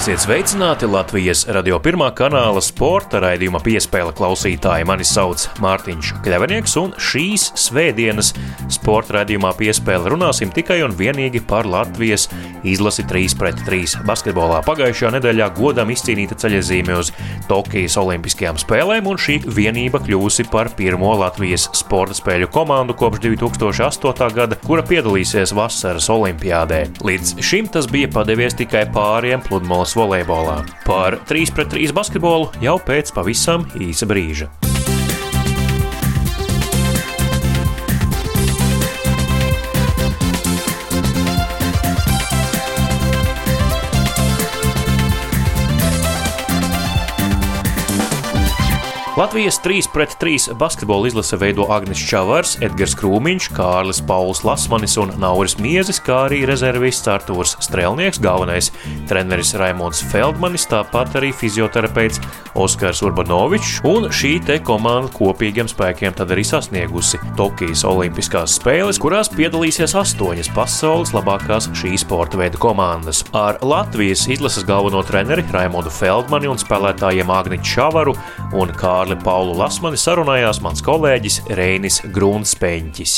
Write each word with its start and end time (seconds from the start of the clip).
Esiet 0.00 0.22
sveicināti 0.22 0.86
Latvijas 0.88 1.42
radio 1.52 1.76
pirmā 1.84 2.06
kanāla 2.16 2.62
sporta 2.64 3.18
raidījuma 3.20 3.58
piespēle 3.60 4.14
klausītāji. 4.16 4.86
Mani 4.88 5.04
sauc 5.04 5.42
Mārtiņš 5.60 6.14
Kļavinieks, 6.24 6.76
un 6.80 6.94
šīs 6.96 7.50
svētdienas 7.66 8.30
sporta 8.72 9.18
raidījumā 9.18 9.50
piespēle 9.58 10.08
runāsim 10.08 10.54
tikai 10.56 10.78
un 10.86 10.94
vienīgi 10.96 11.42
par 11.44 11.68
Latvijas 11.68 12.30
izlasi 12.64 13.04
3 13.10 13.36
pret 13.42 13.60
3 13.66 13.98
basketbolā. 14.08 14.62
Pagājušajā 14.64 15.10
nedēļā 15.18 15.50
godam 15.58 15.92
izcīnīta 15.92 16.38
ceļazīme 16.46 16.96
uz 16.96 17.12
Tokijas 17.52 17.98
Olimpiskajām 18.00 18.56
spēlēm, 18.64 19.12
un 19.12 19.20
šī 19.20 19.36
vienība 19.52 20.00
kļūsi 20.00 20.48
par 20.48 20.72
pirmo 20.80 21.12
Latvijas 21.20 21.68
sporta 21.76 22.16
spēļu 22.16 22.48
komandu 22.56 22.96
kopš 22.96 23.20
2008. 23.26 24.32
gada, 24.40 24.56
kura 24.64 24.80
piedalīsies 24.80 25.52
vasaras 25.60 26.08
olimpiādē. 26.16 26.86
Līdz 27.04 27.36
šim 27.44 27.68
tas 27.68 27.92
bija 27.92 28.08
padevies 28.16 28.56
tikai 28.56 28.86
pāriem 28.96 29.44
pludmales 29.44 29.89
volejbolā. 29.98 30.62
Par 30.86 31.20
3 31.30 31.54
pret 31.56 31.72
3 31.76 31.94
basketbolu 31.96 32.50
jau 32.62 32.78
pēc 32.80 33.14
pavisam 33.16 33.68
īsa 33.78 34.08
brīža. 34.10 34.69
Latvijas 49.20 49.60
3 49.64 49.92
pret 49.92 50.16
3 50.20 50.54
basketbola 50.56 51.04
izlase 51.10 51.36
veido 51.36 51.66
Agnēs 51.68 52.00
Čavars, 52.08 52.54
Edgars 52.64 52.94
Krūmiņš, 52.96 53.50
Kārlis 53.52 53.98
Pauls 54.08 54.38
Lasmanis 54.48 54.94
un 54.96 55.10
Nauris 55.20 55.58
Miezis, 55.60 55.98
kā 56.00 56.22
arī 56.30 56.38
rezervists 56.48 57.04
Artūrs 57.04 57.52
Strelnieks, 57.60 58.16
galvenais 58.24 58.70
treneris 59.10 59.52
Raimons 59.60 60.00
Feldmanis, 60.08 60.64
tāpat 60.70 61.18
arī 61.20 61.34
fizioterapeits 61.36 62.22
Oskars 62.56 63.02
Urbanovičs, 63.04 63.82
un 63.84 64.08
šī 64.08 64.30
te 64.48 64.56
komanda 64.64 65.12
kopīgiem 65.12 65.68
spēkiem 65.68 66.16
tad 66.16 66.32
arī 66.32 66.46
sasniegusi 66.48 67.20
Tokijas 67.36 67.84
Olimpiskās 67.84 68.56
spēles, 68.56 69.02
kurās 69.04 69.28
piedalīsies 69.36 69.98
astoņas 70.00 70.48
pasaules 70.56 71.12
labākās 71.12 71.68
šī 71.76 71.92
sporta 72.00 72.40
veida 72.40 72.56
komandas. 72.56 73.20
Ar 73.36 73.60
Latvijas 73.60 74.24
izlases 74.32 74.64
galveno 74.64 75.04
treneri 75.04 75.44
Raimondu 75.52 75.92
Feldmani 75.92 76.48
un 76.48 76.64
spēlētājiem 76.64 77.36
Agni 77.36 77.60
Čavaru 77.60 78.16
un 78.56 78.72
Kārli 78.80 79.09
Kārli 79.10 79.24
Paulu 79.26 79.54
Lasmani 79.58 79.98
sarunājās 79.98 80.60
mans 80.62 80.84
kolēģis 80.86 81.40
Reinis 81.58 81.96
Grunsteņķis. 82.14 83.14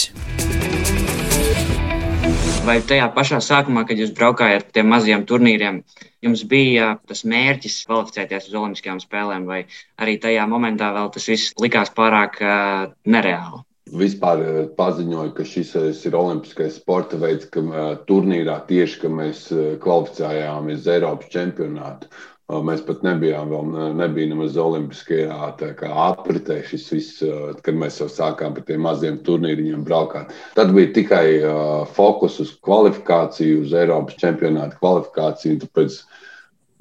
Vai 2.64 2.78
tajā 2.88 3.10
pašā 3.12 3.42
sākumā, 3.44 3.82
kad 3.84 4.00
jūs 4.00 4.14
braukājāt 4.16 4.62
ar 4.62 4.72
tiem 4.72 4.88
mazajiem 4.88 5.26
turnīriem, 5.28 5.82
jums 6.24 6.46
bija 6.48 6.94
tas 7.10 7.26
mērķis 7.28 7.82
kvalificēties 7.90 8.48
uz 8.48 8.56
Olimpiskajām 8.62 9.02
spēlēm, 9.04 9.44
vai 9.44 9.66
arī 10.00 10.16
tajā 10.22 10.48
momentā 10.48 10.94
vēl 10.96 11.12
tas 11.12 11.28
viss 11.28 11.52
likās 11.60 11.92
pārāk 11.92 12.40
uh, 12.40 12.88
nereāli? 13.04 13.60
Vispār 13.92 14.40
paziņoju, 14.78 15.34
ka 15.36 15.44
šis 15.44 15.74
ir 16.08 16.14
olimpiskais 16.16 16.78
sporta 16.80 17.18
veids, 17.20 17.50
ka 17.52 17.60
turnīrā 18.08 18.62
tieši 18.64 19.02
ka 19.02 19.10
mēs 19.12 19.42
kvalificējāmies 19.84 20.80
uz 20.80 20.88
Eiropas 20.94 21.28
čempionātu. 21.34 22.08
Mēs 22.60 22.82
pat 22.84 23.00
nebijām 23.06 23.48
vēl 23.48 23.94
nebija 23.96 24.28
nemaz 24.32 24.56
olimpiskajā 24.60 25.32
apritē. 26.04 26.58
Šis 26.68 26.84
viss, 26.92 27.22
kad 27.64 27.78
mēs 27.78 28.00
jau 28.02 28.08
sākām 28.12 28.52
par 28.56 28.66
tiem 28.68 28.82
maziem 28.84 29.16
turnīriņiem 29.24 29.84
braukāt. 29.86 30.34
Tad 30.58 30.74
bija 30.76 30.92
tikai 30.98 31.26
fokus 31.96 32.40
uz 32.44 32.52
kvalifikāciju, 32.60 33.62
uz 33.64 33.72
Eiropas 33.72 34.18
čempionāta 34.20 34.76
kvalifikāciju. 34.82 35.62
Tāpēc 35.64 36.00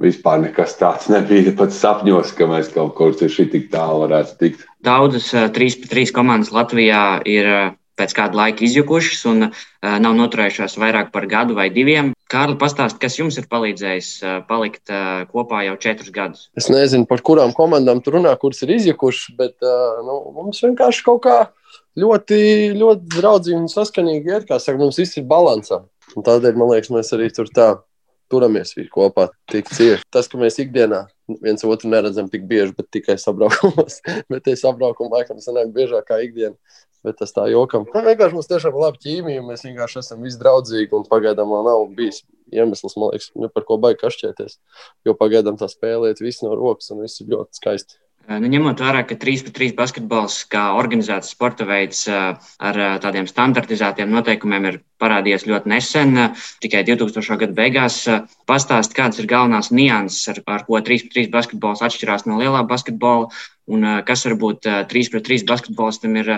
vispār 0.01 0.41
nekas 0.43 0.75
tāds 0.79 1.07
nebija 1.13 1.53
pat 1.57 1.71
sapņos, 1.77 2.33
ka 2.35 2.49
mēs 2.49 2.73
kaut 2.73 2.95
kur 2.97 3.15
tik 3.15 3.69
tālu 3.71 4.07
varētu 4.07 4.39
tikt. 4.41 4.65
Daudzas 4.83 5.29
3-3 5.31 6.11
komandas 6.15 6.51
Latvijā 6.51 7.21
ir 7.29 7.47
pēc 7.99 8.15
kāda 8.17 8.37
laika 8.37 8.65
izjukušas 8.65 9.23
un 9.31 9.47
uh, 9.47 9.61
nav 9.81 10.15
noturējušās 10.17 10.77
vairāk 10.81 11.11
par 11.13 11.27
gadu 11.31 11.57
vai 11.57 11.69
diviem. 11.73 12.13
Kārli, 12.31 12.55
pastāst, 12.59 12.99
kas 13.01 13.17
jums 13.19 13.37
ir 13.41 13.49
palīdzējis 13.51 14.11
uh, 14.23 14.37
palikt 14.47 14.91
uh, 14.93 15.23
kopā 15.31 15.65
jau 15.67 15.77
četrus 15.81 16.13
gadus? 16.15 16.47
Es 16.57 16.69
nezinu, 16.71 17.07
par 17.09 17.23
kurām 17.25 17.55
komandām 17.57 18.03
tur 18.03 18.19
runā, 18.19 18.33
kuras 18.39 18.63
ir 18.65 18.75
izjukušas, 18.77 19.35
bet 19.39 19.57
uh, 19.65 20.01
nu, 20.07 20.17
mums 20.37 20.63
vienkārši 20.63 21.05
kaut 21.07 21.23
kā 21.27 21.37
ļoti, 21.99 22.41
ļoti 22.79 23.15
draudzīgi 23.17 23.59
un 23.59 23.71
saskanīgi 23.71 24.35
iet, 24.35 24.49
kā 24.49 24.59
saka, 24.61 24.79
mums 24.81 24.99
viss 25.01 25.19
ir 25.19 25.27
balansā. 25.29 25.83
Un 26.15 26.27
tādēļ, 26.27 26.59
man 26.59 26.71
liekas, 26.73 26.91
mēs 26.93 27.11
arī 27.15 27.29
tur 27.35 27.51
tā 27.51 27.73
turamies 28.31 28.73
kopā 28.91 29.29
tik 29.51 29.69
cieši. 29.71 30.07
Tas, 30.11 30.29
ka 30.31 30.39
mēs 30.39 30.59
ikdienā 30.63 31.05
viens 31.43 31.63
otru 31.67 31.91
neredzam 31.91 32.29
tik 32.31 32.43
bieži, 32.49 32.75
bet 32.77 32.89
tikai 32.93 33.17
sabraukumos, 33.21 34.01
bet 34.31 34.45
tie 34.47 34.55
sabraukumi 34.59 35.13
laikam 35.13 35.41
sanāk 35.43 35.71
biežāk 35.75 36.07
kā 36.09 36.21
ikdiena. 36.25 36.57
Bet 37.01 37.17
tas 37.17 37.33
tā 37.33 37.47
jokam. 37.49 37.87
Nu, 37.89 38.03
vienkārši 38.05 38.37
mums 38.37 38.49
tiešām 38.49 38.75
ir 38.75 38.83
laba 38.83 38.99
ķīmija. 39.01 39.41
Mēs 39.41 39.63
vienkārši 39.65 40.03
esam 40.03 40.21
visi 40.21 40.37
draudzīgi 40.37 40.93
un 40.93 41.07
pagaidām 41.09 41.49
vēl 41.49 41.63
nav 41.65 41.87
bijis 41.97 42.21
iemesls, 42.53 42.93
man 42.99 43.09
liekas, 43.15 43.31
nu, 43.33 43.49
par 43.49 43.65
ko 43.65 43.79
baigi 43.81 44.03
kašķēties. 44.03 44.59
Jo 45.07 45.15
pagaidām 45.17 45.57
tā 45.57 45.65
spēlē 45.71 46.11
iet 46.11 46.21
viss 46.21 46.43
no 46.45 46.53
rokas 46.53 46.93
un 46.93 47.01
viss 47.01 47.23
ir 47.23 47.31
ļoti 47.33 47.57
skaisti. 47.57 47.97
Nu, 48.29 48.47
ņemot 48.47 48.79
vērā, 48.79 49.01
ka 49.09 49.15
3 49.19 49.41
pret 49.45 49.55
3 49.57 49.73
basketbols 49.75 50.35
kā 50.51 50.61
organizēts 50.77 51.31
sporta 51.33 51.65
veids 51.67 52.03
ar 52.07 52.77
tādiem 53.03 53.25
standartizētiem 53.27 54.11
noteikumiem 54.13 54.67
ir 54.69 54.77
parādījies 55.01 55.47
ļoti 55.49 55.71
nesen, 55.71 56.13
tikai 56.63 56.83
2000. 56.87 57.39
gada 57.41 57.57
beigās. 57.57 57.97
Pastāst, 58.47 58.93
kādas 58.97 59.19
ir 59.19 59.27
galvenās 59.31 59.71
nianses, 59.73 60.29
ar, 60.31 60.43
ar 60.57 60.65
ko 60.69 60.79
3 60.79 61.07
pret 61.07 61.17
3 61.17 61.33
basketbols 61.33 61.83
atšķirās 61.87 62.27
no 62.29 62.37
lielā 62.39 62.61
basketbola, 62.69 63.31
un 63.67 63.89
kas 64.07 64.27
varbūt 64.29 64.69
3 64.93 65.11
pret 65.15 65.27
3 65.31 65.47
basketbolistam 65.51 66.21
ir 66.21 66.35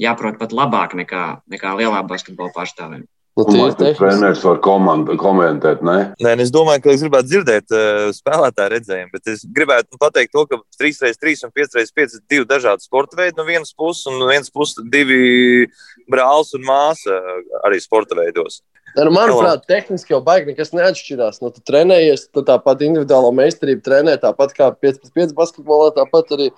jāprot 0.00 0.38
pat 0.38 0.52
labāk 0.52 0.94
nekā, 1.00 1.24
nekā 1.56 1.74
lielā 1.80 2.04
basketbola 2.12 2.52
pārstāvjiem. 2.54 3.08
Nu, 3.32 3.46
Tieši 3.48 3.94
treneris 3.96 4.42
var 4.44 4.58
komandu, 4.60 5.14
komentēt, 5.16 5.80
ne? 5.88 6.10
Nē, 6.20 6.34
es 6.44 6.50
domāju, 6.52 6.82
ka 6.84 6.90
es 6.92 7.00
gribētu 7.00 7.30
dzirdēt 7.30 7.72
uh, 7.72 8.10
spēlētāju 8.12 8.72
redzējumu, 8.74 9.08
bet 9.14 9.30
es 9.32 9.46
gribētu 9.56 9.96
pateikt 10.00 10.34
to, 10.36 10.44
ka 10.50 10.58
3x3 10.76 11.46
un 11.48 11.54
5x5 11.56 12.18
ir 12.18 12.22
divi 12.28 12.48
dažādi 12.50 12.84
sporta 12.84 13.16
veidi 13.16 13.40
no 13.40 13.46
vienas 13.48 13.72
puses, 13.72 14.04
un 14.10 14.20
no 14.20 14.28
vienas 14.28 14.52
puses 14.52 14.84
divi 14.92 15.64
brālis 16.12 16.52
un 16.58 16.68
māsa 16.68 17.16
arī 17.64 17.80
sporta 17.80 18.20
veidos. 18.20 18.60
Nu, 18.98 19.08
manuprāt, 19.14 19.64
tehniski 19.64 20.12
jau 20.12 20.20
baigi 20.20 20.52
nekas 20.52 20.74
neatšķirās. 20.76 21.40
Nu, 21.40 21.48
tu 21.54 21.64
trenējies, 21.64 22.26
tu 22.36 22.44
tāpat 22.44 22.84
individuālo 22.84 23.32
meistarību 23.32 23.80
trenē, 23.86 24.18
tāpat 24.20 24.52
kā 24.58 24.68
5x5 24.76 25.32
basketbolā, 25.38 25.94
tāpat 25.96 26.36
arī 26.36 26.50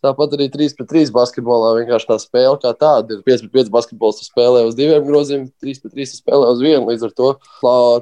Tāpat 0.00 0.32
arī 0.36 0.46
3 0.48 0.72
pret 0.78 0.88
3 0.88 1.10
basketbolā 1.12 1.74
vienkārši 1.76 2.08
tā 2.08 2.16
spēle 2.22 2.56
kā 2.62 2.72
tāda 2.72 3.18
ir. 3.18 3.20
5 3.26 3.42
pret 3.44 3.52
5 3.58 3.72
basketbols 3.74 4.22
spēlē 4.24 4.62
uz 4.64 4.78
diviem 4.78 5.04
groziem, 5.04 5.44
3 5.60 5.82
pret 5.82 5.94
3 5.98 6.14
spēlē 6.14 6.48
uz 6.54 6.62
vienu. 6.64 6.86
Līdz 6.88 7.04
ar 7.10 7.12
to 7.20 7.28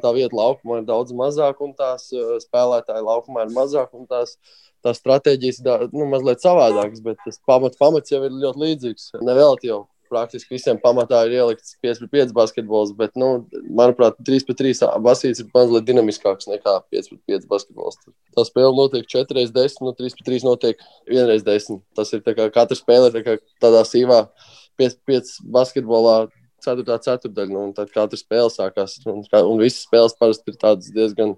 tā 0.04 0.14
vieta 0.14 0.38
laukumā 0.38 0.78
ir 0.78 0.86
daudz 0.86 1.10
mazāk, 1.18 1.58
un 1.64 1.74
tās 1.78 2.06
spēlētāji 2.46 3.02
laukumā 3.02 3.48
ir 3.48 3.54
mazāk. 3.56 3.90
Tās, 4.06 4.36
tās 4.86 5.02
stratēģijas 5.02 5.58
ir 5.64 5.88
nu, 5.90 6.06
mazliet 6.12 6.44
savādākas, 6.44 7.02
bet 7.02 7.18
tas 7.26 7.42
pamats, 7.42 7.80
pamats 7.82 8.14
jau 8.14 8.22
ir 8.22 8.42
ļoti 8.46 8.64
līdzīgs. 8.66 9.10
Nevēl 9.26 9.58
jau 9.66 9.82
praktiski 10.10 10.56
visiem 10.56 10.78
pamatā 10.80 11.20
ir 11.26 11.36
ielikts 11.38 11.76
5 11.84 12.00
pret 12.02 12.12
5 12.14 12.34
basketbols, 12.36 12.92
bet, 12.98 13.14
nu, 13.18 13.46
manuprāt, 13.80 14.18
3 14.26 14.46
pret 14.48 14.60
3 14.60 15.00
basīts 15.04 15.42
ir 15.42 15.48
mazliet 15.54 15.86
dinamiskāks 15.88 16.48
nekā 16.50 16.78
5 16.94 17.10
pret 17.12 17.22
5 17.34 17.48
basketbols. 17.50 18.00
Tā 18.36 18.44
spēle 18.48 18.72
notiek 18.76 19.08
4 19.08 19.36
reizes 19.38 19.54
10, 19.56 19.82
no 19.86 19.94
3 19.98 20.16
pret 20.18 20.30
3 20.30 20.46
notiek 20.48 20.86
1 21.08 21.28
reizes 21.30 21.46
10. 21.48 21.82
Tas 21.98 22.12
ir 22.16 22.24
tā 22.26 22.36
kā 22.38 22.48
katra 22.54 22.78
spēle 22.78 23.12
tā 23.14 23.38
tādā 23.62 23.84
sīvā 23.88 24.24
5 24.80 24.98
pret 25.06 25.22
5 25.24 25.34
basketbolā. 25.58 26.18
Ceturtā 26.58 26.96
ceturdaļa, 26.98 27.52
nu, 27.54 27.60
un 27.68 27.74
tad 27.74 27.92
katra 27.94 28.18
spēle 28.18 28.50
sākās. 28.50 28.96
Un, 29.06 29.20
un 29.22 29.60
visas 29.62 29.84
spēles 29.86 30.16
parasti 30.18 30.50
ir 30.50 30.80
diezgan 30.90 31.36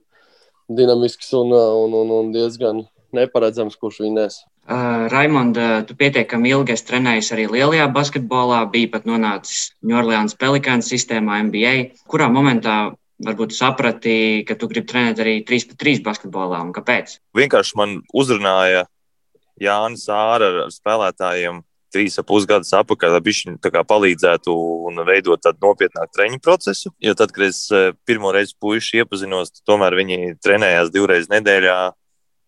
dinamiskas 0.64 1.34
un, 1.36 1.52
un, 1.52 1.96
un, 1.98 2.14
un 2.16 2.30
diezgan 2.32 2.86
neparedzams, 3.12 3.76
kurš 3.76 4.00
vinnēs. 4.06 4.38
Uh, 4.40 4.59
Raimonda, 4.70 5.82
tu 5.82 5.96
pietiekami 5.98 6.52
ilgi 6.54 6.76
esi 6.76 6.86
trenējis 6.86 7.32
arī 7.34 7.46
lielajā 7.50 7.88
basketbolā, 7.90 8.60
bija 8.70 8.92
pat 8.92 9.08
nonācis 9.08 9.72
New 9.82 9.98
Orleans 9.98 10.36
Pelicans 10.38 10.90
sistēmā 10.92 11.40
NBA. 11.48 11.72
Kurā 12.10 12.28
momentā 12.30 12.92
varbūt 13.26 13.56
saprati, 13.56 14.44
ka 14.46 14.54
tu 14.54 14.68
gribi 14.70 14.86
trenēt 14.92 15.22
arī 15.24 15.34
3 15.48 15.72
pret 15.72 15.82
3 15.82 16.04
basketbolā 16.06 16.60
un 16.62 16.70
kāpēc? 16.76 17.18
Vienkārši 17.36 17.80
man 17.80 17.98
uzrunāja 18.14 18.86
Jānis 19.60 20.06
Āra 20.14 20.52
ar 20.64 20.70
spēlētājiem 20.72 21.60
trīs 21.90 22.20
ap 22.22 22.28
pusgadus 22.30 22.70
atpakaļ, 22.78 23.16
lai 23.16 23.22
viņi 23.26 23.82
palīdzētu 23.90 24.54
un 24.86 25.02
veidot 25.08 25.42
tādu 25.42 25.66
nopietnāku 25.66 26.14
treniņu 26.14 26.42
procesu. 26.44 26.92
Jo 27.02 27.16
tad, 27.18 27.34
kad 27.34 27.48
es 27.48 27.64
pirmo 28.06 28.30
reizi 28.34 28.54
puiši 28.62 29.02
iepazinos, 29.02 29.50
tomēr 29.66 29.98
viņi 29.98 30.36
trenējās 30.38 30.94
divreiz 30.94 31.26
nedēļā, 31.32 31.80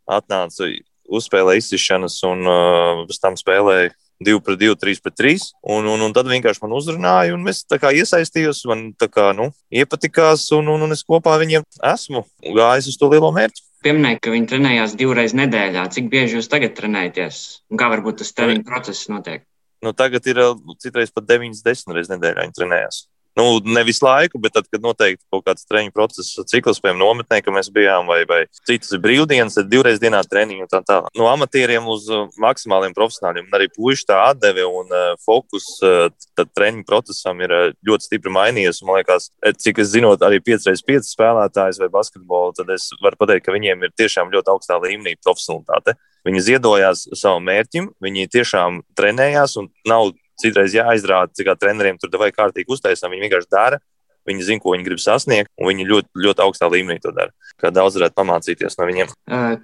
atnāca 0.07 0.71
uzspēlēja 1.09 1.63
izsišanas 1.63 2.21
un 2.29 2.47
uh, 2.47 3.03
pēc 3.09 3.21
tam 3.23 3.39
spēlēja 3.41 3.93
2 4.23 4.41
pret 4.41 4.59
2, 4.59 4.77
3 4.79 5.03
pret 5.03 5.17
3. 5.19 5.49
Un, 5.75 5.89
un, 5.91 6.01
un 6.07 6.15
tad 6.15 6.31
vienkārši 6.31 6.63
man 6.63 6.77
uzrunāja, 6.79 7.35
un 7.35 7.49
es 7.51 7.65
iesaistījos, 7.67 8.65
man 8.71 8.91
kā, 9.03 9.33
nu, 9.37 9.51
iepatikās, 9.75 10.47
un, 10.57 10.71
un, 10.73 10.87
un 10.87 10.95
es 10.95 11.05
kopā 11.05 11.37
viņiem 11.43 11.67
esmu 11.93 12.25
gājis 12.55 12.93
uz 12.93 12.99
to 13.01 13.11
lielo 13.13 13.33
mērķi. 13.35 13.65
Pieminēja, 13.83 14.21
ka 14.23 14.31
viņi 14.31 14.51
trenējās 14.53 14.93
divreiz 14.95 15.33
nedēļā. 15.35 15.89
Cik 15.91 16.07
bieži 16.13 16.39
jūs 16.39 16.51
tagad 16.51 16.77
trenējaties? 16.79 17.39
Un 17.73 17.81
kā 17.81 17.89
varbūt 17.91 18.21
tas 18.23 18.31
treniņu 18.37 18.63
process 18.69 19.11
notiek? 19.11 19.43
Nu, 19.83 19.91
tagad 19.99 20.27
ir 20.31 20.39
citreiz 20.79 21.11
pat 21.11 21.27
9, 21.27 21.59
10 21.67 21.97
reizes 21.97 22.13
nedēļā 22.13 22.45
viņi 22.45 22.55
trenējās. 22.55 23.01
Nu, 23.39 23.61
ne 23.65 23.81
visu 23.85 24.05
laiku, 24.05 24.37
bet 24.43 24.53
tad, 24.53 24.67
kad 24.69 24.83
noteikti 24.85 25.23
kaut 25.33 25.47
kāds 25.47 25.65
treniņu 25.65 25.95
procesa 25.97 26.45
cikls, 26.51 26.83
piemēram, 26.85 27.01
nometnē, 27.01 27.39
ka 27.41 27.55
mēs 27.55 27.71
bijām, 27.73 28.05
vai, 28.11 28.21
vai 28.29 28.43
citas 28.69 28.93
brīvdienas, 29.01 29.57
tad 29.57 29.71
divreiz 29.73 30.03
dienā 30.03 30.21
treniņu 30.29 30.67
un 30.67 30.71
tā 30.71 30.83
tālāk. 30.85 31.09
No 31.17 31.31
amatieriem 31.31 31.89
uz 31.89 32.11
uh, 32.13 32.27
maksimāliem 32.43 32.93
profesionāļiem. 32.97 33.49
Un 33.49 33.57
arī 33.57 33.71
puiši 33.73 34.07
tā 34.11 34.21
atdeve 34.29 34.67
un 34.69 34.93
uh, 34.93 35.15
fokus 35.25 35.69
uh, 35.81 36.11
treniņu 36.43 36.85
procesam 36.89 37.41
ir 37.41 37.57
uh, 37.57 37.67
ļoti 37.89 38.11
stipri 38.11 38.37
mainījies. 38.37 38.83
Man 38.85 39.01
liekas, 39.01 39.31
eh, 39.41 39.57
cik 39.57 39.81
es 39.81 39.95
zinot, 39.95 40.25
arī 40.29 40.43
5x5 40.45 41.09
spēlētājs 41.15 41.81
vai 41.81 41.89
basketbolu, 41.93 42.53
tad 42.59 42.69
es 42.77 42.91
varu 43.01 43.17
pateikt, 43.25 43.47
ka 43.47 43.57
viņiem 43.57 43.89
ir 43.89 43.97
tiešām 43.97 44.33
ļoti 44.35 44.53
augstā 44.53 44.77
līmenī 44.83 45.17
profesionalitāte. 45.25 45.97
Viņi 46.29 46.45
ziedojās 46.53 47.09
savam 47.19 47.49
mērķim, 47.49 47.89
viņi 48.03 48.29
tiešām 48.31 48.83
trenējās 48.99 49.57
un 49.59 49.73
nav 49.89 50.13
citreiz 50.43 50.75
jāizrāda, 50.77 51.33
cik 51.39 51.55
treneriem 51.61 51.99
tur 52.03 52.13
vai 52.21 52.33
kārtīgi 52.35 52.75
uztaisām. 52.75 53.15
Viņi 53.15 53.29
vienkārši 53.29 53.53
dara. 53.53 53.81
Viņi 54.23 54.45
zina, 54.47 54.63
ko 54.63 54.71
viņi 54.71 54.85
grib 54.87 55.01
sasniegt, 55.03 55.49
un 55.59 55.67
viņi 55.67 55.85
ļoti, 55.89 56.09
ļoti 56.23 56.43
augstā 56.45 56.69
līmenī 56.71 57.01
to 57.03 57.11
dara. 57.11 57.33
Kā 57.59 57.73
daudz 57.75 57.97
varētu 57.99 58.15
pamācīties 58.21 58.77
no 58.79 58.87
viņiem. 58.87 59.09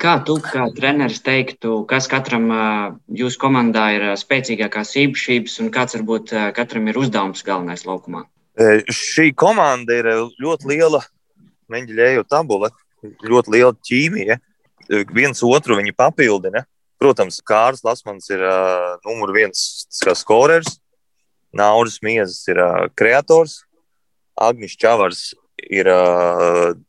Kā 0.03 0.15
tu, 0.27 0.35
kā 0.43 0.65
treneris, 0.75 1.21
teiktu, 1.23 1.77
kas 1.87 2.09
katram 2.11 2.49
jūsu 3.21 3.39
komandā 3.39 3.85
ir 3.95 4.07
spēcīgākās 4.19 4.97
īpašības, 5.05 5.55
un 5.63 5.71
kāds 5.75 5.95
varbūt 5.95 6.35
katram 6.59 6.91
ir 6.91 6.99
uzdevums 6.99 7.47
galvenais 7.47 7.87
laukumā? 7.87 8.25
Šī 8.91 9.31
komanda 9.39 9.95
ir 10.01 10.11
ļoti 10.43 10.73
liela 10.73 11.05
meņģeļēju 11.71 12.27
tabula, 12.27 12.73
ļoti 13.23 13.55
liela 13.55 13.77
ķīmija. 13.87 14.41
Viens 15.15 15.45
otru 15.47 15.79
viņi 15.79 15.95
papildina. 15.95 16.67
Protams, 16.99 17.41
Kārls 17.47 17.85
Lasmans 17.87 18.27
ir 18.35 18.43
uh, 18.43 18.97
numur 19.07 19.33
viens 19.37 19.87
skorers, 20.19 20.79
Nauris 21.55 22.01
Miezes 22.03 22.43
ir 22.51 22.59
uh, 22.63 22.89
kreators, 22.99 23.63
Agnis 24.39 24.77
Čavars 24.79 25.31
ir 25.59 25.89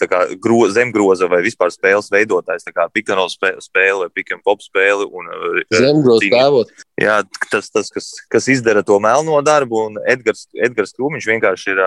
kā, 0.10 0.20
gro, 0.42 0.60
zemgroza 0.72 1.28
vai 1.30 1.42
vispār 1.46 1.72
spēles 1.74 2.10
veidotājs, 2.14 2.66
tā 2.68 2.74
kā 2.76 2.86
pikanola 2.94 3.32
spēle 3.32 4.06
vai 4.06 4.10
pick 4.14 4.34
and 4.36 4.44
pop 4.46 4.62
spēle. 4.64 5.08
Un, 5.10 5.30
Zemgroza 5.74 6.30
tēvot. 6.30 6.74
Jā, 7.02 7.20
tas, 7.50 7.72
tas 7.74 7.90
kas, 7.94 8.12
kas 8.32 8.50
izdara 8.54 8.84
to 8.86 9.00
melno 9.02 9.42
darbu, 9.46 9.88
un 9.90 10.02
Edgars, 10.08 10.46
Edgars 10.54 10.94
Krūmiņš 10.98 11.30
vienkārši 11.34 11.74
ir 11.74 11.84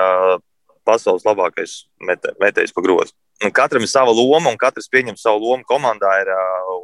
pasaules 0.87 1.27
labākais 1.27 1.85
metējs 2.03 2.75
pa 2.75 2.83
grozu. 2.85 3.15
Un 3.43 3.51
katram 3.55 3.83
ir 3.83 3.91
sava 3.91 4.13
loma, 4.15 4.53
un 4.53 4.59
katrs 4.59 4.91
pieņem 4.91 5.17
savu 5.19 5.43
lomu 5.43 5.67
komandā. 5.67 6.13
Ir, 6.23 6.31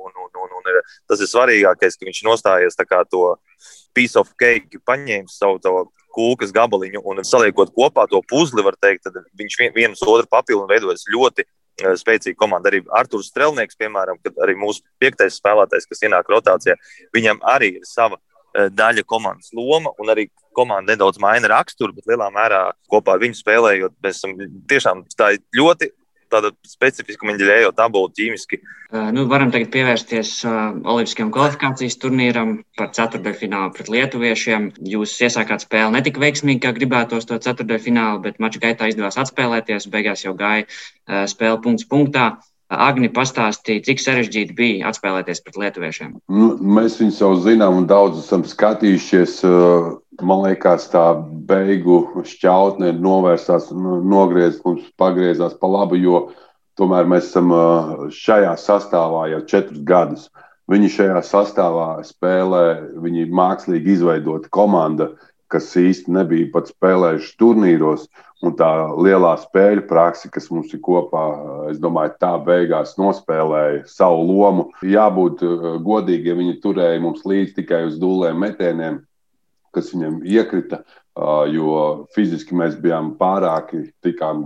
un, 0.07 0.15
un 0.25 0.38
ir, 0.71 0.81
tas 1.11 1.23
ir 1.23 1.31
svarīgākais, 1.31 1.99
ka 1.99 2.09
viņš 2.09 2.25
nostājies 2.29 2.79
to 3.11 3.23
piece 3.95 4.17
of 4.17 4.31
cake, 4.39 4.81
paņēma 4.87 5.31
savu 5.33 5.59
to 5.63 5.75
kūkas 6.15 6.53
gabaliņu 6.55 7.03
un 7.05 7.23
saliekot 7.25 7.73
kopā 7.77 8.07
to 8.11 8.21
puzli, 8.29 8.65
var 8.65 8.77
teikt, 8.81 9.07
tad 9.07 9.19
viņš 9.39 9.59
vien, 9.61 9.73
viens 9.75 10.03
otru 10.03 10.27
papildu 10.31 10.65
un 10.65 10.71
veidojas 10.71 11.07
ļoti 11.13 11.47
spēcīga 11.79 12.39
komanda. 12.39 12.73
Arī 12.73 12.83
Arthurs 12.99 13.31
Strelnieks, 13.31 13.79
piemēram, 13.79 14.19
kad 14.25 14.39
arī 14.43 14.57
mūsu 14.59 14.83
piektais 15.03 15.39
spēlētājs, 15.39 15.87
kas 15.87 16.03
ienāk 16.07 16.31
rotācijā, 16.31 16.75
viņam 17.15 17.43
arī 17.47 17.77
ir 17.79 17.87
sava 17.87 18.19
daļa 18.55 19.05
komandas 19.07 19.53
loma, 19.55 19.93
un 20.01 20.11
arī 20.11 20.27
komanda 20.57 20.95
nedaudz 20.95 21.21
maina 21.23 21.53
raksturu, 21.53 21.95
bet 21.95 22.09
lielā 22.11 22.31
mērā 22.35 22.63
kopā 22.91 23.15
ar 23.15 23.23
viņu 23.23 23.39
spēlējot, 23.39 23.95
mēs 24.03 24.19
esam 24.19 24.35
tiešām 24.71 25.05
ļoti 25.55 25.93
tāda 26.33 26.51
specifiska 26.67 27.27
Menģelējo 27.29 27.73
tabula 27.77 28.11
ķīmiski. 28.15 28.61
Uh, 28.89 29.09
nu, 29.13 29.27
varam 29.29 29.53
tagad 29.55 29.71
pievērsties 29.75 30.33
uh, 30.49 30.59
Olimpiskajam 30.89 31.33
kvalifikācijas 31.35 31.99
turnīram 32.03 32.55
par 32.79 32.93
ceturdaļfinālu 32.97 33.75
pret 33.77 33.91
lietuviešiem. 33.93 34.71
Jūs 34.95 35.17
iesākāt 35.29 35.67
spēli 35.67 35.97
ne 35.97 36.05
tik 36.07 36.21
veiksmīgi, 36.23 36.63
kā 36.65 36.73
gribētos 36.77 37.29
to 37.29 37.41
ceturdaļfinālu, 37.45 38.23
bet 38.25 38.41
mača 38.43 38.63
gaitā 38.65 38.89
izdevās 38.93 39.21
atspēlēties. 39.21 39.91
Beigās 39.93 40.25
jau 40.25 40.37
gāja 40.39 40.67
uh, 40.69 41.27
spēle 41.31 41.61
punkts 41.65 41.89
punktā. 41.89 42.37
Agni 42.69 43.09
pastāstīja, 43.09 43.81
cik 43.87 44.03
sarežģīti 44.03 44.53
bija 44.57 44.91
atspēlēties 44.91 45.41
pret 45.41 45.55
lietuviešiem. 45.57 46.11
Nu, 46.29 46.51
mēs 46.61 46.99
viņus 47.01 47.21
jau 47.23 47.31
zinām 47.41 47.79
un 47.81 47.87
daudz 47.89 48.21
esam 48.21 48.45
skatījušies. 48.45 49.39
Man 50.19 50.41
liekas, 50.43 50.89
tā 50.91 51.13
beigu 51.47 52.25
šķautne 52.27 52.91
ir 52.91 52.97
novērsās, 53.03 53.69
nogriezta, 53.71 54.65
mums 54.67 54.89
pagriezās 54.99 55.55
pa 55.61 55.71
labu, 55.71 55.95
jo 55.95 56.23
tomēr 56.79 57.07
mēs 57.07 57.29
esam 57.31 57.53
šajā 58.15 58.57
sastāvā 58.59 59.29
jau 59.31 59.45
četrus 59.47 59.85
gadus. 59.87 60.27
Viņi 60.69 60.91
šajā 60.97 61.23
sastāvā 61.25 61.89
spēlē, 62.05 62.65
viņi 63.01 63.29
mākslīgi 63.31 63.95
izveidota 63.95 64.51
komanda, 64.53 65.13
kas 65.49 65.71
īsti 65.79 66.13
nebija 66.13 66.51
pat 66.53 66.73
spēlējuši 66.75 67.37
turnīros. 67.41 68.09
Un 68.45 68.53
tā 68.59 68.69
lielā 68.95 69.33
spēļu 69.43 69.87
praksa, 69.89 70.29
kas 70.31 70.51
mums 70.55 70.71
ir 70.75 70.83
kopā, 70.85 71.23
es 71.73 71.81
domāju, 71.83 72.13
tā 72.23 72.37
beigās 72.47 72.93
nospēlēja 72.99 73.81
savu 73.91 74.27
lomu. 74.29 74.69
Jābūt 74.87 75.43
godīgiem, 75.87 76.43
viņi 76.43 76.61
turēja 76.63 77.01
mums 77.03 77.25
līdzi 77.27 77.57
tikai 77.57 77.81
uz 77.89 77.97
dūlēm 77.99 78.39
metieniem, 78.45 79.01
kas 79.79 79.93
viņam 79.95 80.23
iekrita. 80.27 80.83
Jo 81.51 81.71
fiziski 82.15 82.55
mēs 82.55 82.77
bijām 82.79 83.09
pārāki, 83.19 83.89
tikām 84.07 84.45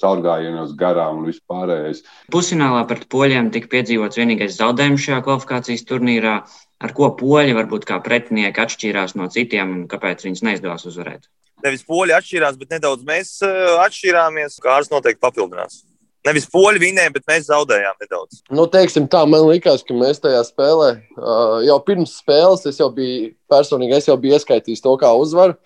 caurgājienos 0.00 0.70
garām 0.80 1.18
un 1.20 1.26
vispārējais. 1.28 2.00
Pusfinālā 2.32 2.86
pret 2.88 3.04
poļiem 3.12 3.50
tika 3.52 3.68
piedzīvots 3.74 4.16
vienīgais 4.16 4.56
zaudējums 4.56 5.04
šajā 5.04 5.20
kvalifikācijas 5.26 5.84
turnīrā 5.90 6.38
ar 6.80 6.96
ko 6.96 7.10
poļi 7.20 7.58
varbūt 7.60 7.84
kā 7.90 8.00
pretinieki 8.04 8.64
atšķīrās 8.64 9.18
no 9.20 9.28
citiem 9.32 9.76
un 9.76 9.84
kāpēc 9.90 10.24
viņus 10.24 10.46
neizdevās 10.48 10.88
uzvarēt? 10.88 11.28
Nevis 11.64 11.84
poļi 11.88 12.16
atšķīrās, 12.16 12.56
bet 12.60 12.72
nedaudz 12.78 13.04
mēs 13.08 13.36
atšķīrāmies. 13.44 14.56
Kārs 14.64 14.88
noteikti 14.92 15.20
papildinās. 15.20 15.82
Nevis 16.24 16.46
poļi 16.48 16.80
vinēja, 16.80 17.12
bet 17.12 17.26
mēs 17.28 17.48
zaudējām 17.50 17.98
nedaudz. 18.00 18.40
Nu, 18.54 18.64
teiksim, 18.72 19.08
tā, 19.12 19.24
man 19.28 19.44
liekas, 19.44 19.84
ka 19.84 19.96
mēs 19.96 20.22
tajā 20.24 20.40
spēlē 20.46 20.90
uh, 20.96 21.58
jau 21.66 21.76
pirms 21.84 22.14
spēles 22.22 22.64
es 22.70 22.80
jau 22.80 22.88
biju 22.94 23.34
personīgi 23.52 23.98
es 23.98 24.08
jau 24.08 24.16
biju 24.20 24.38
ieskaitījis 24.38 24.84
to 24.84 24.94
kā 25.00 25.12
uzvaru. 25.20 25.58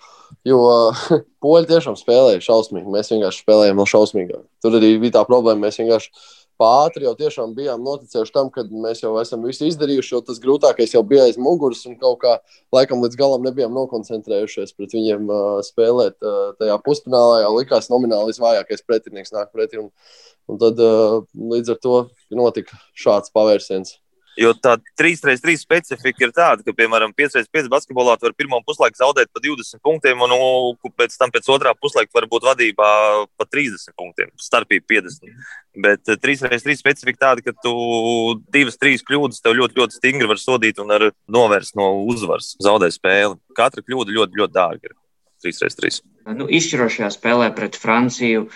Jo 0.47 0.59
uh, 0.67 1.05
poļi 1.45 1.71
tiešām 1.71 1.95
spēlēja 2.00 2.43
šausmīgi. 2.49 2.91
Mēs 2.91 3.12
vienkārši 3.15 3.45
spēlējām 3.45 3.79
vēl 3.79 3.91
šausmīgāk. 3.95 4.43
Tur 4.65 4.81
arī 4.81 4.97
bija 4.99 5.21
tā 5.21 5.25
problēma. 5.31 5.69
Mēs 5.69 5.79
vienkārši 5.79 6.11
ātri 6.65 7.07
jau 7.07 7.15
tiešām 7.19 7.53
bijām 7.57 7.85
noticējuši 7.87 8.35
tam, 8.35 8.49
ka 8.55 8.65
mēs 8.71 9.03
jau 9.05 9.12
esam 9.21 9.45
visu 9.47 9.69
izdarījuši, 9.69 10.15
jo 10.15 10.21
tas 10.27 10.41
grūtākais 10.43 10.95
jau 10.95 11.05
bija 11.07 11.29
aiz 11.29 11.38
muguras 11.38 11.85
un 11.87 11.99
kaut 12.00 12.19
kā 12.25 12.35
laikam 12.75 13.05
līdz 13.05 13.19
galam 13.21 13.47
nebijām 13.47 13.77
nokoncentrējušies 13.77 14.75
pret 14.79 14.97
viņiem 14.97 15.31
uh, 15.31 15.61
spēlēt. 15.67 16.19
Uh, 16.19 16.50
tajā 16.59 16.81
pusfinālā 16.85 17.45
jau 17.45 17.55
likās 17.59 17.91
nomināli 17.93 18.33
visvājākais 18.33 18.85
pretinieks 18.87 19.35
nāk 19.37 19.55
pretī. 19.55 19.85
Un, 19.85 19.93
un 20.49 20.61
tad 20.61 20.83
uh, 20.83 21.21
līdz 21.55 21.77
ar 21.77 21.81
to 21.85 21.97
notika 22.35 22.81
šāds 22.99 23.35
pavērsiens. 23.35 23.99
Jo 24.38 24.52
tā 24.54 24.76
3-3 25.00 25.57
specifika 25.59 26.23
ir 26.23 26.33
tāda, 26.35 26.62
ka, 26.62 26.75
piemēram, 26.76 27.11
5-5 27.16 27.71
basketbolā 27.73 28.14
var 28.23 28.35
pirmā 28.38 28.61
puslaika 28.66 29.00
zaudēt 29.00 29.33
pa 29.35 29.42
20 29.42 29.83
punktiem, 29.83 30.21
un 30.23 30.30
nu, 30.30 30.90
pēc 30.95 31.16
tam 31.18 31.33
pēc 31.35 31.49
otrā 31.50 31.73
puslaika 31.75 32.14
var 32.14 32.28
būt 32.30 32.47
vadībā 32.47 32.90
pa 33.35 33.49
30 33.49 33.97
punktiem, 33.99 34.30
starpība 34.38 34.87
50. 34.95 35.35
Bet 35.83 36.07
3-3 36.07 36.54
eh, 36.54 36.78
specifika 36.78 37.25
tāda, 37.26 37.42
ka 37.49 37.57
tu 37.66 37.75
divas, 38.54 38.78
trīs 38.78 39.02
kļūdas 39.07 39.42
tev 39.42 39.59
ļoti, 39.59 39.78
ļoti 39.80 39.99
stingri 39.99 40.30
var 40.30 40.38
sodīt 40.38 40.78
un 40.85 40.95
novērst 41.26 41.75
no 41.78 41.90
uzvaras, 42.07 42.54
zaudēt 42.62 42.95
spēli. 42.95 43.40
Katra 43.59 43.83
kļūda 43.83 44.14
ļoti, 44.14 44.38
ļoti 44.38 44.54
dārga 44.54 44.92
ir. 44.92 44.99
3-3. 45.45 46.00
Nu, 46.37 46.47
izšķirošajā 46.50 47.09
spēlē 47.14 47.49
pret 47.57 47.76
Franciju 47.78 48.49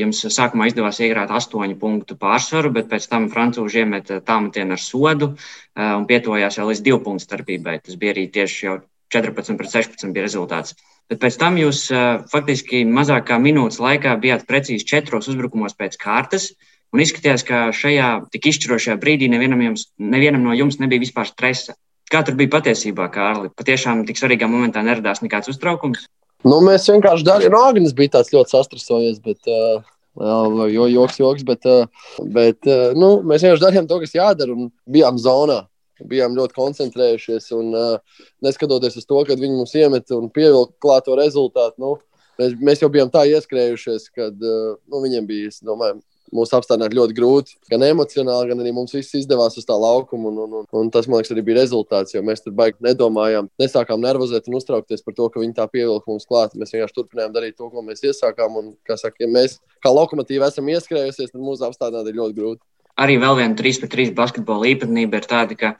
jums 0.00 0.22
sākumā 0.34 0.68
izdevās 0.68 0.98
iegrāt 1.00 1.30
astoņu 1.32 1.78
punktu 1.80 2.16
pārsvaru, 2.20 2.72
bet 2.74 2.90
pēc 2.90 3.06
tam 3.10 3.28
Francūži 3.32 3.84
iemeta 3.84 4.18
tāmetienu 4.24 4.76
ar 4.76 4.82
sodu 4.82 5.30
un 5.78 6.08
pietojās 6.10 6.58
jau 6.58 6.66
līdz 6.68 6.82
divu 6.84 7.00
punktu 7.06 7.28
starpībai. 7.28 7.78
Tas 7.86 7.96
bija 8.00 8.16
arī 8.16 8.26
tieši 8.34 8.66
jau 8.66 8.80
14 9.14 9.56
pret 9.60 9.70
16 9.70 10.12
bija 10.12 10.26
rezultāts. 10.26 10.74
Bet 11.08 11.20
pēc 11.22 11.38
tam 11.40 11.58
jūs 11.60 11.86
faktiski 12.32 12.82
mazākā 12.88 13.38
minūtes 13.40 13.80
laikā 13.82 14.16
bijāt 14.20 14.46
precīzi 14.48 14.86
četros 14.88 15.28
uzbrukumos 15.32 15.76
pēc 15.78 15.98
kārtas. 16.00 16.50
Un 16.94 17.02
izskatījās, 17.02 17.42
ka 17.46 17.68
šajā 17.74 18.08
tik 18.32 18.50
izšķirošajā 18.52 18.94
brīdī 19.02 19.26
nevienam, 19.30 19.62
jums, 19.64 19.88
nevienam 19.98 20.44
no 20.46 20.54
jums 20.54 20.78
nebija 20.78 21.02
vispār 21.02 21.26
stresa. 21.26 21.74
Kā 22.10 22.20
tur 22.22 22.36
bija 22.38 22.52
patiesībā, 22.52 23.08
Kārli? 23.10 23.50
Patiešām 23.50 24.04
tik 24.06 24.20
svarīgā 24.20 24.46
momentā 24.50 24.84
neradās 24.86 25.22
nekāds 25.24 25.50
uztraukums? 25.50 26.04
Nu, 26.44 26.60
mēs 26.64 26.86
vienkārši 26.90 27.24
darījām, 27.24 27.54
no 27.56 27.64
Agnēs 27.70 27.94
bija 27.96 28.18
tāds 28.18 28.32
ļoti 28.34 28.52
sastrasojies. 28.52 29.20
Bet, 29.24 29.40
uh... 29.48 29.82
Jo 30.14 30.84
joks, 30.86 31.16
joks, 31.18 31.42
bet, 31.42 31.64
uh, 31.66 31.88
bet 32.30 32.68
uh, 32.70 32.92
nu, 32.94 33.16
mēs 33.26 33.42
vienkārši 33.42 33.64
darījām 33.64 33.88
to, 33.90 33.96
kas 34.04 34.12
jādara, 34.14 34.54
un 34.54 34.68
bijām 34.86 35.18
zonā. 35.18 35.64
bijām 36.10 36.36
ļoti 36.36 36.54
koncentrējušies. 36.54 37.48
Un, 37.56 37.72
uh, 37.74 38.24
neskatoties 38.44 38.98
uz 39.00 39.06
to, 39.06 39.24
ka 39.26 39.36
viņi 39.38 39.56
mums 39.56 39.74
iemet 39.74 40.10
un 40.14 40.28
pievilka 40.30 40.74
klāto 40.82 41.16
rezultātu, 41.18 41.80
nu, 41.82 41.92
mēs, 42.38 42.54
mēs 42.60 42.82
jau 42.82 42.90
bijām 42.94 43.10
tā 43.14 43.24
ieskrējušies, 43.30 44.10
ka 44.14 44.28
uh, 44.30 44.74
nu, 44.86 45.02
viņiem 45.02 45.26
bija, 45.26 45.50
es 45.50 45.62
domāju, 45.64 46.00
mūs 46.34 46.52
apstādināt 46.56 46.94
ļoti 46.96 47.16
grūti. 47.16 47.56
Gan 47.70 47.84
emocionāli, 47.86 48.50
gan 48.50 48.62
arī 48.62 48.72
mums 48.74 48.94
viss 48.96 49.14
izdevās 49.18 49.56
uz 49.60 49.66
tā 49.68 49.76
laukuma. 49.78 50.30
Un, 50.32 50.42
un, 50.44 50.58
un, 50.60 50.68
un 50.80 50.90
tas, 50.94 51.08
man 51.08 51.20
liekas, 51.20 51.32
arī 51.34 51.44
bija 51.46 51.60
rezultāts, 51.62 52.14
jo 52.16 52.22
mēs 52.26 52.44
tur 52.44 52.56
baigi 52.58 52.82
nedomājām, 52.84 53.48
nesākām 53.62 54.02
nervozēt 54.02 54.50
un 54.50 54.58
uztraukties 54.58 55.04
par 55.06 55.16
to, 55.16 55.30
ka 55.30 55.42
viņi 55.42 55.56
tā 55.56 55.68
pievilka 55.70 56.10
mums 56.10 56.28
klāt. 56.28 56.56
Mēs 56.58 56.74
vienkārši 56.74 56.98
turpinājām 56.98 57.34
darīt 57.34 57.58
to, 57.58 57.70
ko 57.72 57.84
mēs 57.86 58.04
iesākām. 58.04 58.60
Un, 58.60 58.70
kā 58.86 58.98
saka, 59.00 59.22
ja 59.24 59.30
mēs 59.30 59.58
kā 59.84 59.94
lokomotīvi 59.94 60.48
esam 60.48 60.70
ieskrējusies, 60.74 61.34
tad 61.34 61.42
mūsu 61.42 61.68
apstādināt 61.68 62.10
ir 62.10 62.18
ļoti 62.20 62.38
grūti. 62.40 62.64
Arī 63.00 63.18
vēl 63.18 63.40
viena 63.40 63.58
3 63.58 63.80
pret 63.82 63.94
3 63.96 64.14
basketbola 64.14 64.68
īpatnība 64.70 65.18
ir 65.18 65.24
tāda, 65.30 65.56
ka 65.58 65.72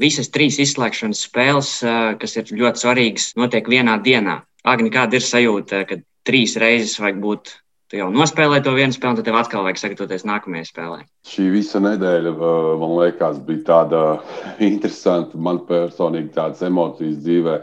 visas 0.00 0.30
trīs 0.32 0.56
izslēgšanas 0.62 1.26
spēles, 1.26 1.72
kas 2.20 2.38
ir 2.40 2.54
ļoti 2.62 2.84
svarīgas, 2.84 3.32
notiek 3.36 3.68
vienā 3.68 3.98
dienā. 4.04 4.40
Agni, 4.64 4.92
kāda 4.94 5.18
ir 5.18 5.26
sajūta, 5.26 5.82
kad 5.88 6.04
trīs 6.26 6.54
reizes 6.60 6.96
vajag 7.02 7.18
būt 7.22 7.52
tu 7.92 8.00
jau 8.00 8.08
nospēlēji 8.08 8.64
to 8.64 8.72
vienu 8.72 8.96
spēli, 8.96 9.20
tad 9.20 9.28
tev 9.28 9.36
atkal 9.36 9.66
vajag 9.66 9.82
sagatavoties 9.82 10.24
nākamajai 10.24 10.68
spēlē. 10.70 11.00
Šī 11.28 11.50
visa 11.52 11.82
nedēļa, 11.84 12.34
man 12.80 12.94
liekas, 12.96 13.40
bija 13.44 13.66
tāda 13.68 14.04
interesanta. 14.70 15.36
Man 15.36 15.60
personīgi 15.68 16.32
tādas 16.32 16.64
emocijas 16.64 17.20
dzīvē 17.20 17.58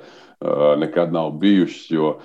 nekad 0.79 1.15
nav 1.15 1.33
bijušas. 1.41 1.87
Jo 1.91 2.19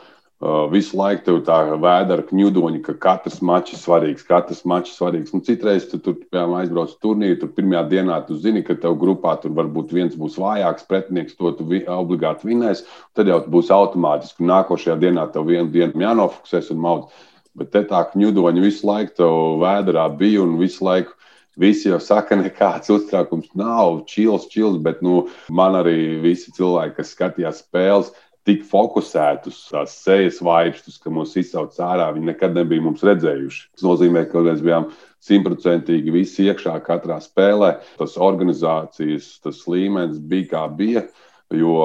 visu 0.69 0.99
laiku 0.99 1.25
tur 1.25 1.41
tā 1.47 1.57
vēdera 1.81 2.27
kņudoņa, 2.29 2.83
ka 2.85 2.95
katrs 3.01 3.41
mačs 3.41 3.73
ir 3.73 3.81
svarīgs, 3.81 4.27
katrs 4.29 4.61
mačs 4.69 4.93
ir 4.93 4.99
svarīgs. 4.99 5.33
Un 5.33 5.41
citreiz 5.47 5.87
tu 5.89 5.97
tur, 6.03 6.19
piemēram, 6.27 6.59
aizbrauc 6.61 6.93
uz 6.93 6.99
turnīru, 7.01 7.39
tur 7.41 7.55
pirmajā 7.57 7.85
dienā 7.95 8.19
tu 8.27 8.37
zini, 8.37 8.61
ka 8.67 8.77
tev 8.77 8.99
grupā 9.01 9.39
tur 9.41 9.55
varbūt 9.57 9.95
viens 9.97 10.19
būs 10.21 10.37
vājāks 10.43 10.85
pretinieks, 10.91 11.39
to 11.39 11.55
tu 11.57 11.65
vi, 11.71 11.81
obligāti 11.89 12.51
vinēs. 12.51 12.85
Tad 13.17 13.33
jau 13.33 13.41
būs 13.49 13.73
automātiski, 13.73 14.45
un 14.45 14.53
nākošajā 14.53 14.99
dienā 15.07 15.31
tev 15.33 15.49
vienu 15.49 15.71
dienu 15.73 16.05
jānofokusēs 16.05 16.75
un 16.75 16.85
maudz. 16.85 17.25
Bet 17.59 17.71
te 17.75 17.85
tā 17.87 18.01
kņudoņa 18.11 18.65
visu 18.65 18.89
laiku 18.89 19.15
tev 19.21 19.35
vēderā 19.63 20.09
bija 20.19 20.43
un 20.43 20.59
visu 20.59 20.85
laiku. 20.87 21.15
Visi 21.61 21.87
jau 21.87 22.01
saka, 22.03 22.35
nekāds 22.41 22.91
uztraukums 22.91 23.53
nav, 23.59 24.03
čils, 24.11 24.49
čils, 24.51 24.81
bet 24.83 25.03
nu, 25.07 25.29
man 25.55 25.79
arī 25.79 26.19
visi 26.25 26.55
cilvēki, 26.57 26.97
kas 26.99 27.15
skatījās 27.15 27.63
spēles, 27.63 28.11
tik 28.45 28.65
fokusēti 28.69 29.49
uz 29.49 29.61
tās 29.71 29.95
sejas 30.05 30.41
vaipstus, 30.45 30.99
ka 31.01 31.13
mūs 31.13 31.33
izsauc 31.41 31.77
ārā. 31.81 32.11
Viņi 32.15 32.33
nekad 32.33 32.57
nebija 32.57 32.85
mums 32.85 33.05
redzējuši. 33.07 33.63
Tas 33.77 33.87
nozīmē, 33.87 34.27
ka 34.29 34.43
mēs 34.45 34.61
bijām 34.65 34.91
simtprocentīgi 35.25 36.13
visi 36.13 36.49
iekšā 36.51 36.77
katrā 36.85 37.21
spēlē. 37.25 37.77
Tas 38.01 38.19
organizācijas 38.21 39.39
tas 39.45 39.63
līmenis 39.71 40.21
bija 40.21 40.51
kā 40.53 40.65
bija. 40.81 41.07
Jo 41.55 41.79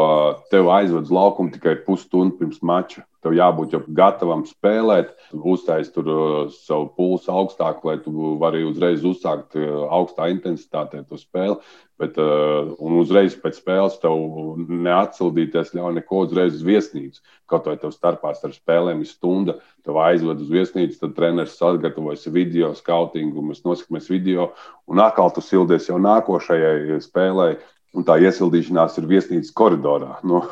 tev 0.52 0.70
aizved 0.74 1.06
uz 1.08 1.14
laukumu 1.14 1.54
tikai 1.54 1.78
pusstundu 1.86 2.40
pirms 2.40 2.60
mača. 2.66 3.06
Tev 3.20 3.36
jābūt 3.36 3.74
jau 3.76 3.82
gatavam 3.96 4.46
spēlēt, 4.48 5.12
uztaisīt 5.36 5.98
uh, 6.00 6.48
savu 6.64 6.88
pulsu 6.96 7.34
augstāk, 7.36 7.82
lai 7.84 7.98
tu 8.04 8.14
vari 8.40 8.64
uzreiz 8.64 9.04
uzsākt 9.04 9.58
uh, 9.60 9.90
augstā 9.92 10.30
intensitātē 10.32 11.04
to 11.04 11.20
spēli. 11.20 11.58
Bet, 12.00 12.16
uh, 12.16 12.70
un 12.80 12.96
uzreiz 13.02 13.36
pēc 13.36 13.58
spēles 13.60 13.98
tev 14.00 14.16
neatsildīties 14.72 15.74
ļauj 15.76 15.98
neko 15.98 16.22
uzreiz 16.30 16.56
uz 16.56 16.64
viesnīcu. 16.64 17.20
Kaut 17.52 17.68
vai 17.68 17.76
tev 17.82 17.92
starpā 17.92 18.32
starp 18.38 18.56
spēlēm 18.56 19.04
ir 19.04 19.10
stunda, 19.10 19.58
tev 19.84 20.00
aizved 20.00 20.46
uz 20.46 20.54
viesnīcu, 20.54 20.96
tad 21.02 21.18
treneris 21.18 21.58
sagatavojas 21.60 22.24
video, 22.32 22.72
skautingu, 22.78 23.44
mēs 23.50 23.66
noskatāmies 23.68 24.08
video, 24.14 24.54
un 24.88 25.04
atkal 25.04 25.36
tu 25.36 25.44
sildies 25.44 25.92
jau 25.92 26.00
nākošajai 26.00 27.02
spēlei 27.04 27.58
Un 27.98 28.06
tā 28.06 28.20
iesildīšanās 28.22 29.00
ir 29.02 29.08
viesnīcas 29.10 29.54
koridorā. 29.58 30.20
Nu, 30.30 30.44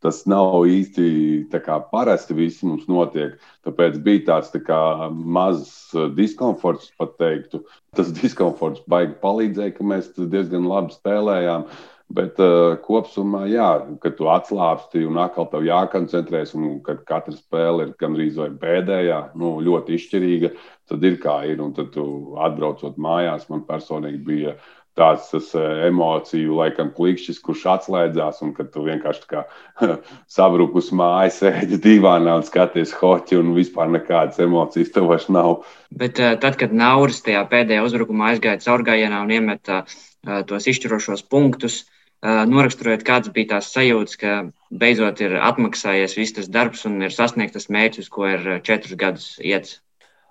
tas 0.00 0.22
nav 0.30 0.64
īsti 0.64 1.44
parasti 1.92 2.36
viss 2.36 2.64
mums 2.64 2.86
notiek. 2.88 3.36
Tāpēc 3.68 4.00
bija 4.04 4.24
tāds 4.30 4.48
tā 4.54 4.62
kā, 4.64 5.10
mazs 5.10 5.92
uh, 5.92 6.08
diskomforts, 6.16 6.92
pat 6.96 7.18
teiktu. 7.20 7.60
Tas 7.96 8.12
diskomforts 8.22 8.80
baigi 8.88 9.18
palīdzēja, 9.20 9.76
ka 9.76 9.84
mēs 9.84 10.12
diezgan 10.16 10.68
labi 10.70 10.96
spēlējām. 10.96 11.68
Bet 12.10 12.40
uh, 12.42 12.74
kopumā, 12.82 13.44
jā, 13.46 13.68
kad 14.02 14.16
tu 14.18 14.26
atslābsti 14.32 15.04
un 15.06 15.20
atkal 15.22 15.46
tev 15.52 15.62
jākoncentrēs, 15.68 16.56
un 16.58 16.80
kad 16.82 17.04
katra 17.06 17.36
spēle 17.36 17.86
ir 17.86 17.92
gandrīz 18.00 18.40
vai 18.40 18.48
pēdējā, 18.64 19.20
nu, 19.38 19.52
ļoti 19.62 19.94
izšķirīga, 19.94 20.50
tad 20.90 21.06
ir 21.06 21.20
kā 21.22 21.36
ir. 21.46 21.62
Un 21.62 21.76
tad 21.76 21.92
tu 21.94 22.34
atbraucot 22.42 22.98
mājās, 22.98 23.46
man 23.52 23.62
personīgi 23.68 24.24
bija 24.26 24.56
tāds 25.00 25.30
tas 25.32 25.50
eh, 25.58 25.84
emociju, 25.88 26.54
laikam, 26.60 26.90
klikšķis, 26.96 27.40
kurš 27.44 27.66
atslēdzās, 27.74 28.40
un 28.44 28.52
kad 28.56 28.70
tu 28.74 28.84
vienkārši 28.86 29.26
kā 29.30 29.44
sabrukus 30.36 30.90
mājas, 30.96 31.40
sēdi 31.42 31.80
divānā 31.82 32.36
un 32.40 32.46
skaties 32.46 32.94
hoķi, 33.00 33.40
un 33.40 33.54
vispār 33.56 33.90
nekādas 33.96 34.40
emocijas 34.44 34.92
tev 34.94 35.08
vairs 35.10 35.28
nav. 35.32 35.62
Bet 35.90 36.20
uh, 36.22 36.34
tad, 36.42 36.58
kad 36.60 36.74
Nauris 36.76 37.22
tajā 37.26 37.42
pēdējā 37.50 37.86
uzbrukumā 37.86 38.34
aizgāja 38.34 38.60
caurgājienā 38.66 39.22
un 39.24 39.34
iemeta 39.38 39.82
uh, 39.86 40.42
tos 40.48 40.68
izšķirošos 40.70 41.26
punktus, 41.30 41.84
noraksturojot, 42.20 43.00
kāds 43.00 43.30
bija 43.32 43.54
tās 43.54 43.70
sajūtas, 43.72 44.18
ka 44.20 44.32
beidzot 44.68 45.22
ir 45.24 45.38
atmaksājies 45.40 46.18
viss 46.18 46.36
tas 46.36 46.50
darbs 46.52 46.84
un 46.84 46.98
ir 47.00 47.14
sasniegts 47.16 47.70
mērķis, 47.72 48.10
ko 48.12 48.28
ir 48.28 48.44
četrus 48.60 48.98
gadus 49.00 49.28
iet. 49.40 49.78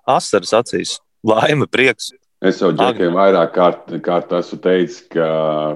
Asaras 0.06 0.54
acīs, 0.62 1.00
laime, 1.26 1.66
prieks. 1.66 2.12
Es 2.40 2.62
jau 2.62 2.70
džekiem 2.72 3.18
vairāk 3.18 3.50
kārt, 3.52 3.90
kārt 4.04 4.30
esmu 4.38 4.62
teicis, 4.64 5.02
ka 5.12 5.26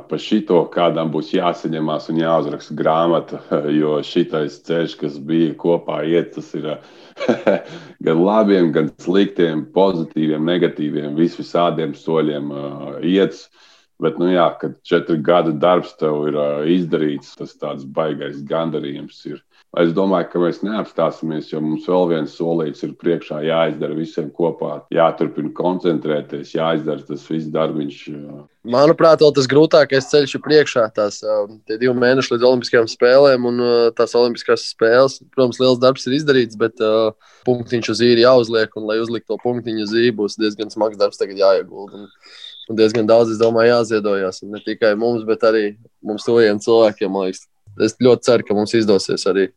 par 0.08 0.22
šito 0.24 0.62
kādam 0.72 1.10
būs 1.12 1.34
jāsaņemās 1.36 2.05
un 2.13 2.22
jāuzraksta 2.22 2.77
grāmata, 2.79 3.41
jo 3.82 3.98
šitais 4.08 4.62
ceļš, 4.63 4.93
kas 5.01 5.17
bija 5.20 5.58
kopā 5.60 5.98
iet, 6.08 6.32
tas 6.38 6.53
ir 6.55 6.70
gan 8.08 8.24
labiem, 8.24 8.72
gan 8.77 8.88
sliktiem, 9.03 9.65
pozitīviem, 9.75 10.48
negatīviem, 10.48 11.20
visvisādiem 11.20 11.98
soļiem 12.00 12.55
uh, 12.55 12.96
iet. 13.12 13.43
Bet, 14.00 14.15
nu 14.20 14.32
jā, 14.32 14.48
kad 14.62 14.79
četri 14.88 15.20
gadu 15.24 15.51
darbs 15.60 15.91
tev 16.00 16.29
ir 16.32 16.39
uh, 16.39 16.63
izdarīts, 16.63 17.36
tas 17.41 17.60
tāds 17.60 17.84
baigais 17.84 18.39
gandarījums 18.48 19.20
ir. 19.27 19.43
Es 19.82 19.89
domāju, 19.89 20.27
ka 20.30 20.39
mēs 20.42 20.60
neapstāsimies, 20.62 21.48
jo 21.50 21.58
mums 21.65 21.88
vēl 21.89 22.03
viens 22.12 22.34
solīts 22.38 22.84
ir 22.86 22.92
priekšā 23.01 23.39
jāizdara 23.42 23.96
visiem 23.98 24.27
kopā, 24.30 24.84
jāturpina 24.94 25.50
koncentrēties, 25.58 26.51
jāizdara 26.53 27.01
tas 27.08 27.24
viss 27.25 27.50
darbiņš. 27.50 28.03
Manuprāt, 28.70 29.24
tas 29.34 29.48
grūtākais 29.50 30.12
ceļš 30.12 30.36
ir 30.38 30.44
priekšā. 30.46 30.84
Tās 30.94 31.18
divi 31.65 31.89
mēneši 31.89 32.36
līdz 32.36 32.46
Olimpiskajām 32.51 32.89
spēlēm 32.92 33.48
un 33.50 33.63
tās 33.98 34.13
Olimpiskās 34.20 34.68
spēles. 34.75 35.18
Protams, 35.34 35.58
liels 35.63 35.82
darbs 35.82 36.06
ir 36.06 36.20
izdarīts, 36.20 36.60
bet 36.60 36.77
uh, 36.86 37.34
punktiņš 37.50 37.89
uz 37.96 38.03
īri 38.06 38.27
jāuzliek. 38.27 38.77
Un, 38.77 38.86
lai 38.92 39.00
uzliktu 39.01 39.34
to 39.34 39.39
punktiņu 39.42 39.88
uz 39.88 39.96
īri, 39.98 40.13
būs 40.22 40.38
diezgan 40.38 40.70
smags 40.70 41.01
darbs 41.01 41.18
tagad 41.18 41.42
jāiegulda. 41.42 42.06
Un, 42.06 42.77
diezgan 42.77 43.10
daudz, 43.10 43.34
es 43.34 43.42
domāju, 43.42 43.74
jāziedojas. 43.74 44.44
Ne 44.46 44.62
tikai 44.63 44.94
mums, 45.01 45.25
bet 45.27 45.44
arī 45.50 45.65
mums 46.06 46.30
tuviem 46.30 46.62
cilvēkiem, 46.62 47.12
man 47.12 47.27
liekas 47.27 47.48
es 47.82 47.98
ļoti 48.01 48.30
ceru, 48.30 48.48
ka 48.48 48.58
mums 48.58 48.75
izdosies 48.77 49.25
arī 49.30 49.50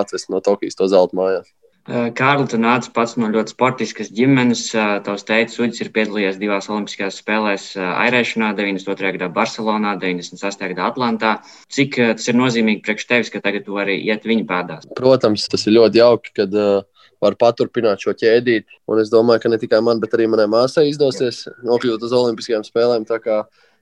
atvest 0.00 0.30
no 0.32 0.42
Tokijas 0.44 0.78
to 0.78 0.90
zelta 0.90 1.18
mājās. 1.18 1.48
Kārli, 1.90 2.44
tu 2.46 2.58
nāc 2.60 2.86
pats 2.94 3.16
no 3.18 3.26
ļoti 3.32 3.54
sportiskas 3.54 4.10
ģimenes. 4.14 4.66
Tavs 5.06 5.24
teicis, 5.26 5.58
Uģis 5.58 5.80
ir 5.82 5.88
piedalījies 5.94 6.36
divās 6.38 6.68
Olimpiskajās 6.70 7.18
spēlēs 7.22 7.64
airēšanā, 7.80 8.52
92. 8.58 9.14
gadā 9.16 9.30
Barcelonā, 9.34 9.96
98. 9.98 10.68
gadā 10.74 10.90
Atlantā. 10.92 11.32
Cik 11.72 11.96
tas 11.98 12.28
ir 12.30 12.38
nozīmīgi 12.38 12.84
priekš 12.84 13.08
tevis, 13.10 13.32
ka 13.32 13.42
tagad 13.42 13.66
tu 13.66 13.74
vari 13.78 13.96
iet 14.06 14.28
viņa 14.28 14.46
pēdās? 14.46 14.86
Protams, 14.98 15.48
tas 15.50 15.66
ir 15.66 15.78
ļoti 15.80 16.02
jauki, 16.02 16.34
kad 16.36 16.54
uh, 16.54 16.84
var 17.24 17.36
paturpināt 17.40 18.04
šo 18.04 18.14
ķēdīti. 18.16 18.80
Un 18.90 19.02
es 19.02 19.10
domāju, 19.12 19.42
ka 19.42 19.52
ne 19.52 19.58
tikai 19.60 19.80
man, 19.84 20.04
bet 20.04 20.14
arī 20.16 20.28
manai 20.30 20.46
māsai 20.52 20.88
izdosies 20.92 21.46
nokļūt 21.66 22.06
uz 22.06 22.14
Olimpiskajām 22.20 22.68
spēlēm. 22.68 23.08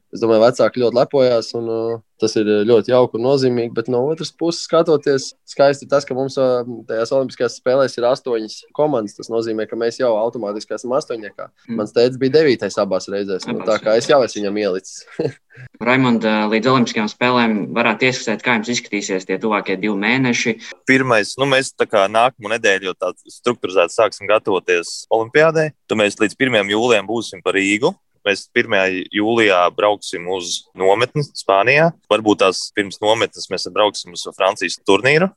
Es 0.09 0.23
domāju, 0.23 0.41
vecāki 0.47 0.81
ļoti 0.81 0.97
lepojās, 0.97 1.51
un 1.59 1.67
uh, 1.69 1.97
tas 2.21 2.33
ir 2.41 2.49
ļoti 2.65 2.93
jauki 2.95 3.19
un 3.19 3.27
nozīmīgi. 3.27 3.75
Bet 3.77 3.91
no 3.93 4.01
otras 4.09 4.31
puses, 4.33 4.63
skatoties, 4.65 5.35
skaisti 5.49 5.89
tas, 5.91 6.07
ka 6.09 6.17
mums 6.17 6.39
uh, 6.41 6.63
tajās 6.89 7.13
Olimpiskajās 7.13 7.59
spēlēs 7.61 7.99
ir 7.99 8.07
astoņas 8.09 8.57
komandas. 8.77 9.19
Tas 9.19 9.29
nozīmē, 9.33 9.69
ka 9.69 9.77
mēs 9.77 10.01
jau 10.01 10.15
automātiski 10.17 10.79
esam 10.79 10.97
astoņniekā. 10.97 11.51
Mm. 11.69 11.77
Mans 11.83 11.93
tēvs 11.97 12.17
bija 12.23 12.39
devītais 12.39 12.81
abās 12.81 13.11
reizēs. 13.13 13.45
Nu, 13.51 13.61
tā 13.69 13.77
kā 13.85 13.99
es 14.01 14.09
jau 14.09 14.23
esmu 14.25 14.41
viņam 14.41 14.63
ielicis. 14.65 15.05
Raimond, 15.85 16.25
līdz 16.55 16.73
Olimpiskajām 16.73 17.13
spēlēm 17.13 17.55
varētu 17.77 18.09
ieskatīt, 18.09 18.45
kā 18.47 18.57
jums 18.57 18.73
izskatīsies 18.73 19.29
tie 19.29 19.37
tuvākie 19.43 19.77
divi 19.77 19.97
mēneši. 20.01 20.57
Pirmais, 20.89 21.37
nu, 21.41 21.51
mēs 21.53 21.75
tā 21.77 21.85
kā 21.91 22.07
nākamo 22.09 22.55
nedēļu 22.55 22.91
jau 22.91 22.99
tādu 23.05 23.37
struktūrizētu 23.37 23.95
sāksim 23.95 24.31
gatavoties 24.31 25.03
Olimpijādē. 25.13 25.71
Tad 25.91 26.01
mēs 26.01 26.17
līdz 26.23 26.39
1. 26.39 26.63
jūlijam 26.73 27.11
būsim 27.11 27.45
par 27.45 27.59
Rīgu. 27.59 27.93
Mēs 28.27 28.47
1. 28.57 28.75
jūlijā 29.15 29.61
brauksim 29.77 30.27
uz 30.35 30.65
nometni 30.79 31.25
Spānijā. 31.27 31.91
Varbūt 32.11 32.43
tās 32.45 32.69
pirms 32.77 33.01
nometnes 33.05 33.51
mēs 33.53 33.69
brauksim 33.75 34.17
uz 34.17 34.27
Francijas 34.37 34.79
turnīru. 34.89 35.31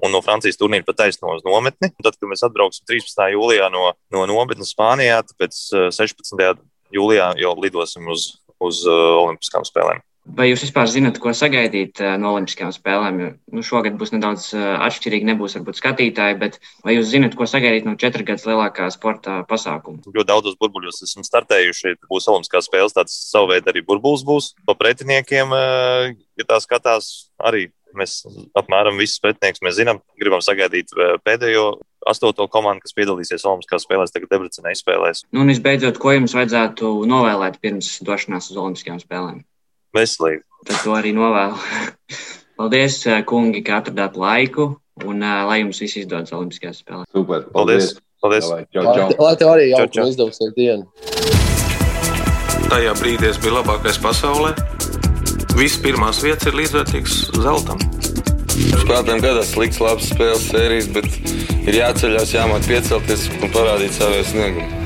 Un 0.00 0.14
no 0.14 0.22
Francijas 0.24 0.56
turnīra 0.56 0.86
pat 0.86 1.02
taisno 1.02 1.34
uz 1.36 1.44
nometni. 1.44 1.90
Un 1.90 2.06
tad, 2.06 2.16
kad 2.16 2.28
mēs 2.30 2.44
atbrauksim 2.46 2.86
13. 2.88 3.26
jūlijā 3.34 3.68
no, 3.72 3.90
no 4.14 4.26
nometnes 4.30 4.72
Spānijā, 4.74 5.20
tad 5.26 5.36
pēc 5.40 5.58
16. 5.96 6.44
Eh, 6.46 6.62
jūlijā 6.96 7.34
jau 7.40 7.52
lidosim 7.60 8.08
uz, 8.10 8.30
uz 8.58 8.84
uh, 8.88 9.18
Olimpiskām 9.20 9.66
spēlēm. 9.68 10.00
Vai 10.28 10.50
jūs 10.50 10.62
vispār 10.66 10.86
zinat, 10.92 11.16
ko 11.18 11.32
sagaidīt 11.34 11.98
no 12.20 12.34
Olimpiskajām 12.36 12.74
spēlēm? 12.74 13.20
Nu, 13.50 13.62
šogad 13.66 13.96
būs 13.98 14.12
nedaudz 14.12 14.50
atšķirīgi, 14.54 15.26
nebūs 15.30 15.56
varbūt 15.56 15.80
skatītāji, 15.80 16.36
bet 16.38 16.58
vai 16.84 16.94
jūs 16.98 17.08
zinat, 17.10 17.34
ko 17.38 17.48
sagaidīt 17.48 17.88
no 17.88 17.96
četru 17.98 18.26
gadus 18.28 18.44
lielākā 18.46 18.90
sporta 18.92 19.40
pasākuma? 19.48 20.04
Ļoti 20.04 20.28
daudzos 20.28 20.60
burbuļos 20.60 21.02
esam 21.08 21.24
startējuši. 21.26 21.96
Būs 22.12 22.28
Olimpiskās 22.30 22.68
spēles, 22.68 22.94
tāds 22.94 23.16
savu 23.32 23.50
veidu 23.54 23.72
arī 23.72 23.82
burbulis 23.86 24.24
būs. 24.28 24.52
Pa 24.68 24.76
pretiniekiem, 24.78 25.56
ja 25.56 26.46
tā 26.46 26.60
skatās, 26.62 27.32
arī 27.40 27.70
mēs 27.96 28.20
apmēram 28.54 29.00
visus 29.00 29.18
pretinieks 29.24 29.64
mēs 29.64 29.80
zinām. 29.80 30.04
Gribam 30.20 30.44
sagaidīt 30.44 30.92
pēdējo 31.26 31.80
astoto 32.08 32.46
komandu, 32.52 32.84
kas 32.84 32.94
piedalīsies 32.96 33.44
Olimpiskās 33.48 33.88
spēlēs, 33.88 34.12
tagad 34.14 34.30
Debrecenē 34.30 34.76
izspēlēs. 34.76 35.26
Nu, 35.32 35.42
un 35.42 35.50
visbeidzot, 35.52 35.98
ko 36.00 36.14
jums 36.14 36.36
vajadzētu 36.36 36.92
novēlēt 37.08 37.58
pirms 37.64 37.98
došanās 38.06 38.52
uz 38.52 38.60
Olimpiskajām 38.60 39.02
spēlēm? 39.02 39.40
Veselību. 39.96 40.44
Tad 40.68 40.84
to 40.84 40.94
arī 40.96 41.14
novēlu. 41.16 41.56
Paldies, 42.60 43.00
kungi, 43.26 43.62
ka 43.64 43.80
atradāt 43.80 44.18
laiku 44.20 44.74
un 45.06 45.22
uh, 45.24 45.46
lai 45.48 45.62
jums 45.62 45.80
viss 45.80 45.96
izdodas 46.02 46.34
Olimpiskajās 46.36 46.82
spēlēs. 46.82 47.08
Super. 47.14 47.46
Paldies! 47.54 47.94
Paldies! 48.20 48.44
Paldies. 48.50 48.68
Čau, 48.74 48.82
čau. 48.84 49.06
Lai, 49.08 49.16
lai 49.24 49.36
tev 49.40 49.52
arī 49.54 49.70
jauka 49.70 50.04
izdevīga 50.10 50.50
diena. 50.58 50.84
Tajā 52.70 52.92
brīdī 53.00 53.30
es 53.30 53.40
biju 53.40 53.56
labākais 53.56 53.96
pasaulē. 54.02 54.52
Visas 55.56 55.80
pirmās 55.82 56.20
vietas 56.22 56.50
ir 56.50 56.58
līdzvērtīgas 56.60 57.16
zeltam. 57.40 57.80
Spēlētājiem 58.50 59.24
gadās 59.24 59.54
slikts, 59.54 59.80
labs 59.82 60.12
spēles 60.12 60.44
sērijas, 60.52 60.90
bet 60.94 61.08
ir 61.64 61.80
jāceļās, 61.80 62.36
jāmāk 62.36 62.68
piecelties 62.68 63.26
un 63.40 63.48
parādīt 63.56 63.96
savu 63.96 64.20
sniegumu. 64.28 64.79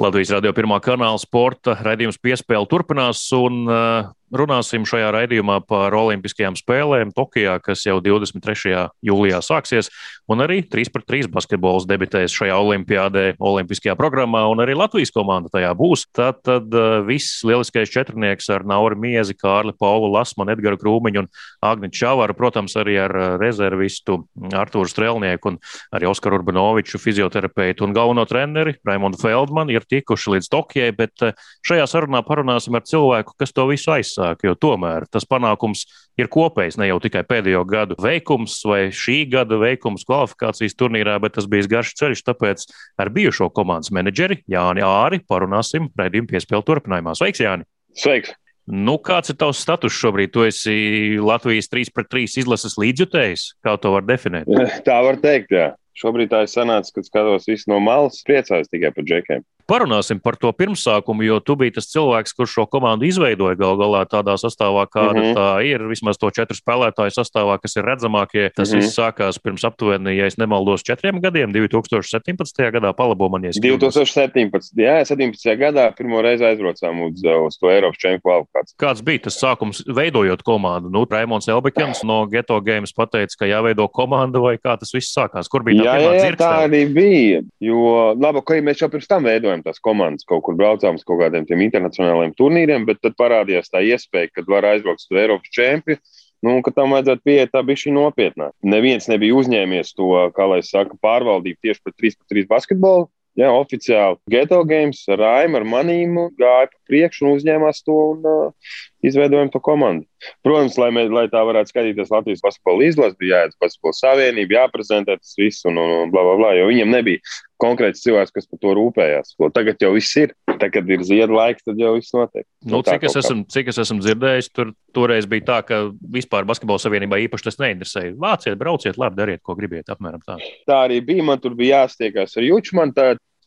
Latvijas 0.00 0.30
radio 0.32 0.54
pirmā 0.56 0.78
kanāla 0.80 1.20
sporta 1.20 1.74
raidījums 1.84 2.16
piespēle 2.24 2.64
turpinās, 2.70 3.20
un 3.36 3.66
uh, 3.68 4.06
runāsim 4.32 4.86
šajā 4.88 5.10
raidījumā 5.12 5.58
par 5.68 5.92
Olimpiskajām 5.98 6.56
spēlēm 6.56 7.10
Tokijā, 7.12 7.58
kas 7.60 7.82
jau 7.84 7.98
23. 8.00 8.86
jūlijā 9.04 9.42
sāksies, 9.44 9.90
un 10.30 10.42
arī 10.44 10.60
3 10.62 10.92
pret 10.94 11.06
3 11.10 11.28
basketbols 11.32 11.86
debitēs 11.90 12.34
šajā 12.36 12.54
olimpiādē, 12.54 13.24
olimpiskajā 13.42 13.96
programmā, 13.98 14.44
un 14.50 14.62
arī 14.62 14.76
Latvijas 14.78 15.12
komanda 15.14 15.50
tajā 15.52 15.72
būs. 15.78 16.06
Tad, 16.16 16.40
tad 16.46 16.70
uh, 16.76 17.00
viss 17.06 17.42
lieliskais 17.46 17.90
četrnieks 17.90 18.50
ar 18.54 18.64
Nauru 18.68 18.98
Miezi, 19.00 19.34
Kārli 19.38 19.74
Paulu 19.78 20.12
Lasmanu, 20.14 20.54
Edgaru 20.54 20.78
Krūmiņu 20.80 21.24
un 21.24 21.30
Agni 21.66 21.90
Čavaru, 21.94 22.36
protams, 22.38 22.76
arī 22.80 22.96
ar 23.02 23.16
uh, 23.16 23.28
rezervistu 23.40 24.20
Artūru 24.54 24.90
Strelnieku 24.90 25.54
un 25.54 25.58
arī 25.96 26.10
Oskaru 26.10 26.40
Urbanoviču, 26.40 27.00
fizioterapeitu 27.02 27.86
un 27.86 27.96
galveno 27.96 28.26
treneri 28.28 28.76
Raimondu 28.86 29.20
Feldmanu 29.20 29.74
ir 29.74 29.88
tikuši 29.90 30.36
līdz 30.36 30.50
Tokijai, 30.52 30.92
bet 30.96 31.26
uh, 31.26 31.34
šajā 31.66 31.88
sarunā 31.90 32.22
parunāsim 32.26 32.78
ar 32.78 32.86
cilvēku, 32.86 33.34
kas 33.40 33.54
to 33.56 33.66
visu 33.70 33.94
aizsāk, 33.96 34.46
jo 34.46 34.54
tomēr 34.54 35.08
tas 35.10 35.26
panākums 35.26 35.86
ir 36.20 36.28
kopējs, 36.30 36.78
ne 36.80 36.90
jau 36.90 36.98
tikai 37.02 37.22
pēdējo 37.26 37.64
gadu 37.68 37.96
veikums 38.00 38.58
vai 38.68 38.82
šī 38.94 39.22
gada 39.30 39.58
veikums 39.60 40.04
kvalifikācijas 40.20 40.76
turnīrā, 40.76 41.16
bet 41.22 41.36
tas 41.38 41.48
bija 41.50 41.68
garš 41.78 41.94
ceļš, 42.00 42.24
tāpēc 42.26 42.66
ar 43.00 43.10
bijušo 43.14 43.50
komandas 43.56 43.92
menedžeri 43.94 44.42
Jāni 44.50 44.84
Āri 44.84 45.22
parunāsim 45.28 45.88
raidījumu 45.98 46.30
piespēlu 46.30 46.66
turpinājumā. 46.66 47.16
Sveiks, 47.18 47.42
Jāni! 47.44 47.68
Sveiks! 47.96 48.34
Nu, 48.70 48.98
kāds 49.02 49.32
ir 49.32 49.38
tavs 49.40 49.58
status 49.64 49.96
šobrīd? 49.96 50.30
Tu 50.30 50.44
esi 50.46 50.74
Latvijas 51.18 51.70
3 51.72 51.90
pret 51.96 52.10
3 52.12 52.36
izlases 52.44 52.76
līdzjutējs. 52.78 53.46
Kā 53.66 53.74
to 53.80 53.96
var 53.96 54.04
definēt? 54.06 54.50
Tā 54.86 55.00
var 55.02 55.18
teikt, 55.22 55.56
jā. 55.56 55.72
Šobrīd 55.98 56.30
tā 56.30 56.44
ir 56.44 56.48
sanācis, 56.52 56.94
kad 56.94 57.04
skatos 57.04 57.48
visu 57.50 57.68
no 57.68 57.80
malas, 57.82 58.22
priecājos 58.24 58.70
tikai 58.70 58.92
par 58.94 59.04
džekiem. 59.04 59.42
Parunāsim 59.70 60.18
par 60.18 60.34
to 60.34 60.50
pirmsākumu, 60.50 61.22
jo 61.22 61.36
tu 61.46 61.54
biji 61.54 61.76
tas 61.76 61.86
cilvēks, 61.92 62.34
kurš 62.34 62.56
šo 62.56 62.64
komandu 62.70 63.06
izveidoja 63.06 63.54
gal 63.60 63.76
galā 63.78 64.00
tādā 64.10 64.34
sastāvā, 64.40 64.86
kāda 64.90 65.14
mm. 65.14 65.26
-hmm. 65.26 65.36
tā 65.38 65.48
ir. 65.68 65.84
Vismaz 65.90 66.18
to 66.18 66.30
četru 66.34 66.56
spēlētāju 66.58 67.14
sastāvā, 67.14 67.58
kas 67.62 67.76
ir 67.76 67.86
redzamākie. 67.86 68.50
Tas 68.50 68.72
mm. 68.72 68.78
-hmm. 68.78 68.82
viss 68.82 68.98
sākās 68.98 69.38
pirms 69.38 69.64
aptuveni, 69.64 70.16
ja 70.16 70.26
es 70.26 70.38
nemaldos, 70.38 70.82
četriem 70.82 71.20
gadiem, 71.20 71.52
2017. 71.52 72.70
gadā. 72.74 72.92
Palabo 72.92 73.28
man, 73.28 73.44
ja 73.44 73.50
es 73.50 73.60
kļūdos. 73.62 73.94
2017. 73.94 74.74
Jā, 74.74 75.04
17. 75.04 75.54
gadā 75.56 75.94
pirmo 75.94 76.22
reizi 76.22 76.44
aizbraucām 76.44 77.06
uz, 77.06 77.22
uz 77.22 77.58
to 77.58 77.70
Eiropas 77.70 77.98
čempionu 77.98 78.20
kvalifikāciju. 78.20 78.76
Kāds 78.80 79.02
bija 79.04 79.24
tas 79.26 79.38
sākums, 79.38 79.82
veidojot 79.86 80.42
komandu? 80.42 80.90
Nu, 80.92 81.04
Raimons 81.10 81.48
Elbekens 81.48 82.02
no 82.06 82.26
Geto 82.30 82.60
Games 82.60 82.92
pateica, 82.96 83.38
ka 83.38 83.48
jāveido 83.48 83.88
komanda, 83.88 84.40
vai 84.42 84.56
kā 84.58 84.76
tas 84.80 84.92
viss 84.94 85.14
sākās? 85.14 85.50
Kur 85.50 85.64
bija 85.66 85.82
tā 85.82 85.86
Jā, 85.86 85.96
jā, 86.00 86.10
tā 86.10 86.20
dzirkstele? 86.24 86.68
arī 86.68 86.82
bija. 86.94 87.42
Jo, 87.60 87.80
labi, 88.18 88.44
ka 88.46 88.60
mēs 88.64 88.82
jau 88.82 88.90
pirms 88.92 89.08
tam 89.10 89.28
veidojam 89.28 89.59
tās 89.66 89.82
komandas, 89.82 90.26
kaut 90.28 90.44
kur 90.46 90.56
braucām 90.58 90.98
uz 90.98 91.04
kaut 91.06 91.20
kādiem 91.22 91.46
internacionāliem 91.66 92.34
turnīriem, 92.38 92.86
bet 92.88 93.02
tad 93.04 93.16
parādījās 93.20 93.72
tā 93.72 93.84
iespēja, 93.86 94.32
kad 94.34 94.50
var 94.50 94.68
aizbraukt 94.72 95.06
uz 95.06 95.22
Eiropas 95.22 95.54
čempionu. 95.54 96.02
Nu, 96.40 96.54
ka 96.64 96.72
tam 96.72 96.94
vajadzētu 96.94 97.20
pieiet 97.28 97.50
tā 97.52 97.60
bija 97.68 97.82
šī 97.82 97.90
nopietnā. 97.92 98.46
Neviens 98.64 99.10
nebija 99.12 99.36
uzņēmies 99.36 99.92
to, 99.92 100.08
kā 100.32 100.46
lai 100.48 100.62
saka, 100.64 100.96
pārvaldību 101.04 101.60
tieši 101.66 101.82
par 101.84 101.92
3 101.92 102.16
pret 102.16 102.36
3 102.38 102.46
basketbolu. 102.48 103.10
Jā, 103.38 103.50
oficiāli 103.54 104.18
Geto 104.32 104.58
Games 104.66 105.04
ar 105.12 105.20
Raimu, 105.20 105.60
ar 105.60 105.66
manīm 105.68 106.16
gāja 106.40 106.70
priekšu 106.88 107.28
un 107.28 107.36
uzņēmās 107.36 107.84
to 107.86 107.98
un 108.14 108.26
uh, 108.26 108.72
izveidojām 109.06 109.50
to 109.52 109.60
komandu. 109.64 110.06
Protams, 110.44 110.76
lai, 110.80 110.90
mē, 110.94 111.06
lai 111.12 111.26
tā 111.32 111.40
varētu 111.46 111.72
skatīties 111.72 112.12
Latvijas 112.12 112.42
basketbola 112.44 112.88
izlases, 112.88 113.18
bija 113.20 113.40
jāiet 113.40 113.54
uz 113.54 113.60
basketbola 113.62 113.96
savienību, 113.96 114.56
jāprezentē 114.56 115.16
tas 115.16 115.36
viss 115.38 115.64
un, 115.68 115.80
un, 115.80 116.12
bla, 116.12 116.24
bla, 116.26 116.36
bla, 116.40 116.50
jo 116.58 116.66
viņiem 116.68 116.92
nebija 116.92 117.22
konkrēts 117.60 118.04
cilvēks, 118.04 118.32
kas 118.34 118.48
par 118.48 118.60
to 118.62 118.74
rūpējās. 118.76 119.34
Ko 119.40 119.50
tagad 119.52 119.80
jau 119.82 119.92
viss 119.96 120.16
ir. 120.20 120.34
Tagad 120.60 120.88
ir 120.92 121.04
ziedu 121.06 121.36
laiks, 121.36 121.64
tad 121.64 121.80
jau 121.80 121.94
viss 121.96 122.12
notiek. 122.16 122.44
Nu, 122.68 122.82
tā 122.84 122.96
cik, 122.96 123.08
es 123.08 123.16
esmu, 123.22 123.44
cik 123.52 123.70
es 123.72 123.80
esmu 123.84 124.00
dzirdējis, 124.04 124.50
tur 124.56 124.72
toreiz 124.96 125.28
bija 125.30 125.46
tā, 125.52 125.58
ka 125.68 125.80
vispār 126.12 126.48
basketbola 126.48 126.82
savienībā 126.82 127.20
īpaši 127.26 127.48
tas 127.48 127.60
neinteresēja. 127.62 128.16
Vāciet, 128.20 128.58
brauciet, 128.60 129.00
labi, 129.00 129.20
dariet, 129.20 129.44
ko 129.44 129.56
gribiet. 129.58 129.88
Apmēram 129.92 130.24
tā. 130.24 130.36
Tā 130.68 130.84
arī 130.88 131.00
bija. 131.04 131.24
Man 131.30 131.40
tur 131.40 131.56
bija 131.56 131.84
jāstiekās 131.84 132.36
ar 132.40 132.48
Jučmanu. 132.48 132.96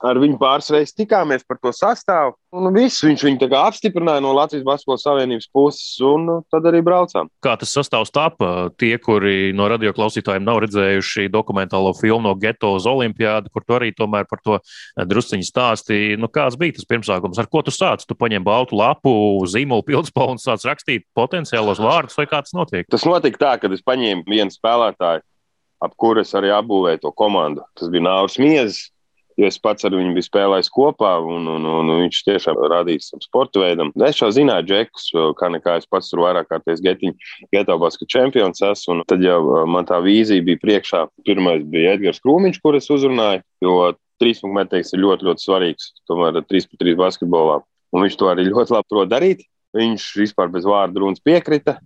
Ar 0.03 0.17
viņu 0.19 0.35
pāris 0.35 0.67
reizes 0.73 0.95
tikāmies 0.97 1.45
par 1.47 1.57
to 1.63 1.71
sastāvu. 1.71 2.33
Un 2.53 2.67
viss 2.75 3.01
viņš 3.05 3.21
viņu 3.23 3.47
apstiprināja 3.55 4.21
no 4.21 4.33
Latvijas 4.35 4.65
Basketbola 4.67 4.99
Savienības 4.99 5.47
puses, 5.55 5.95
un 6.03 6.27
uh, 6.29 6.41
tad 6.51 6.67
arī 6.69 6.81
braucām. 6.85 7.29
Kā 7.43 7.55
tas 7.57 7.71
sastāvs 7.71 8.11
tapa? 8.13 8.69
Tie, 8.77 8.91
kuri 9.01 9.53
no 9.55 9.69
radioklausītājiem 9.71 10.43
nav 10.43 10.59
redzējuši 10.65 11.29
dokumentālo 11.33 11.95
filmu 11.95 12.27
no 12.27 12.35
Geto 12.39 12.73
uz 12.75 12.87
Olimpiādu, 12.89 13.49
kur 13.53 13.63
tu 13.65 13.77
arī 13.77 13.93
tomēr 13.95 14.27
par 14.29 14.43
to 14.43 14.59
drusciņu 14.99 15.47
stāstīji. 15.47 16.19
Nu, 16.19 16.27
kāds 16.27 16.59
bija 16.59 16.75
tas 16.77 16.89
pirmsākums? 16.89 17.39
Ar 17.39 17.47
ko 17.47 17.63
tu 17.63 17.73
sāc? 17.73 18.03
Tu 18.03 18.17
paņem 18.19 18.43
baltu 18.45 18.77
lapu, 18.77 19.13
zīmolu 19.49 19.87
pildspalvu 19.87 20.35
un 20.35 20.43
sāc 20.43 20.67
rakstīt 20.67 21.07
potenciālos 21.17 21.81
vārdus, 21.81 22.19
vai 22.19 22.27
kā 22.27 22.43
tas 22.43 22.53
notiek? 22.57 22.89
Tas 22.91 23.07
notika 23.07 23.39
tā, 23.39 23.53
ka 23.61 23.71
es 23.71 23.85
paņēmu 23.87 24.27
vienu 24.27 24.53
spēlētāju, 24.53 25.23
ap 25.83 25.95
kuru 25.99 26.21
es 26.27 26.35
arī 26.37 26.51
apbūvēju 26.53 27.05
to 27.07 27.15
komandu. 27.15 27.63
Tas 27.79 27.91
bija 27.93 28.11
Nāvis 28.11 28.37
Miezis. 28.43 28.89
Jo 29.39 29.47
es 29.49 29.57
pats 29.57 29.87
ar 29.87 29.95
viņu 29.95 30.13
biju 30.13 30.27
spēlējis 30.27 30.69
kopā, 30.73 31.15
un, 31.25 31.47
un, 31.49 31.65
un 31.65 31.91
viņš 32.03 32.19
tiešām 32.27 32.59
radīs 32.69 33.09
tam 33.09 33.21
sporta 33.23 33.63
veidam. 33.63 33.89
Es 34.05 34.19
jau 34.21 34.29
zināju, 34.33 34.67
Džekus, 34.69 35.07
kā 35.39 35.49
nekā 35.53 35.79
es 35.81 35.89
pats 35.89 36.11
tur 36.11 36.21
vairāk 36.25 36.51
getiņu, 36.63 37.15
geto 37.53 37.77
basket 37.81 38.11
čempions 38.13 38.61
esmu. 38.61 38.99
Un 38.99 39.03
tad 39.09 39.25
jau 39.25 39.39
uh, 39.41 39.63
man 39.69 39.89
tā 39.89 39.97
vīzija 40.05 40.45
bija 40.45 40.61
priekšā. 40.61 41.05
Pirmais 41.25 41.65
bija 41.65 41.95
Edgars 41.97 42.21
Krūmiņš, 42.21 42.59
kur 42.61 42.77
es 42.77 42.89
uzrunāju, 42.93 43.41
jo 43.65 43.77
trīspunktmetējs 44.21 44.93
ir 44.93 45.03
ļoti, 45.03 45.27
ļoti 45.29 45.47
svarīgs. 45.47 45.89
Tomēr 46.09 46.43
3-3 46.45 46.93
basketbolā. 46.99 47.61
Un 47.93 48.05
viņš 48.05 48.19
to 48.19 48.29
arī 48.29 48.45
ļoti 48.49 48.75
labi 48.75 48.89
prot 48.93 49.09
darīt. 49.09 49.43
Viņš 49.73 50.05
vispār 50.21 50.51
bez 50.53 50.67
vārdu 50.69 51.01
runas 51.01 51.21
piekrita. 51.23 51.79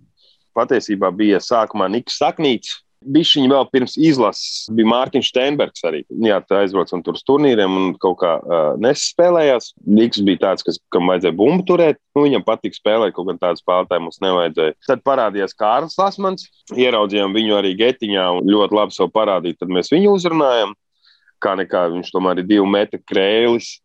Patiesībā 0.56 1.10
bija 1.14 1.40
sākumā 1.40 1.88
Niks 1.92 2.18
Saknīts, 2.20 2.80
Bišķiņi 2.98 3.46
vēl 3.52 3.66
pirms 3.70 3.92
izlases 3.94 4.66
bija 4.74 4.90
Mārtiņš 4.90 5.28
Steinbergs 5.30 5.84
arī. 5.86 6.00
Jā, 6.24 6.40
tā 6.42 6.64
aizbraucam 6.64 7.04
tur 7.06 7.14
uz 7.14 7.22
turnīriem 7.28 7.76
un 7.78 7.86
kaut 8.02 8.18
kā 8.24 8.32
uh, 8.42 8.72
nespēlējās. 8.82 9.70
Niks 9.86 10.22
bija 10.26 10.42
tāds, 10.48 10.66
kas, 10.66 10.80
kam 10.94 11.06
vajadzēja 11.12 11.36
bumbu 11.38 11.62
turēt. 11.68 12.00
Nu, 12.16 12.24
viņam 12.26 12.42
patīk 12.46 12.74
spēlēt, 12.74 13.14
kaut 13.14 13.30
gan 13.30 13.38
tādu 13.38 13.62
spēlētāju 13.62 14.04
mums 14.08 14.18
nevajadzēja. 14.24 14.76
Tad 14.90 15.06
parādījās 15.06 15.54
Kārlis 15.58 15.98
Lasmans. 16.00 16.48
Ieraudzījām 16.74 17.38
viņu 17.38 17.58
arī 17.60 17.76
getiņā 17.78 18.28
un 18.40 18.50
ļoti 18.50 18.80
labi 18.80 18.98
sev 18.98 19.12
parādīt. 19.14 19.60
Tad 19.62 19.70
mēs 19.70 19.94
viņu 19.94 20.18
uzrunājam. 20.18 20.74
Kā 21.38 21.54
nekā 21.54 21.86
viņš 21.94 22.10
tomēr 22.10 22.42
ir 22.42 22.50
divu 22.50 22.66
metru 22.66 22.98
krēlis. 23.06 23.76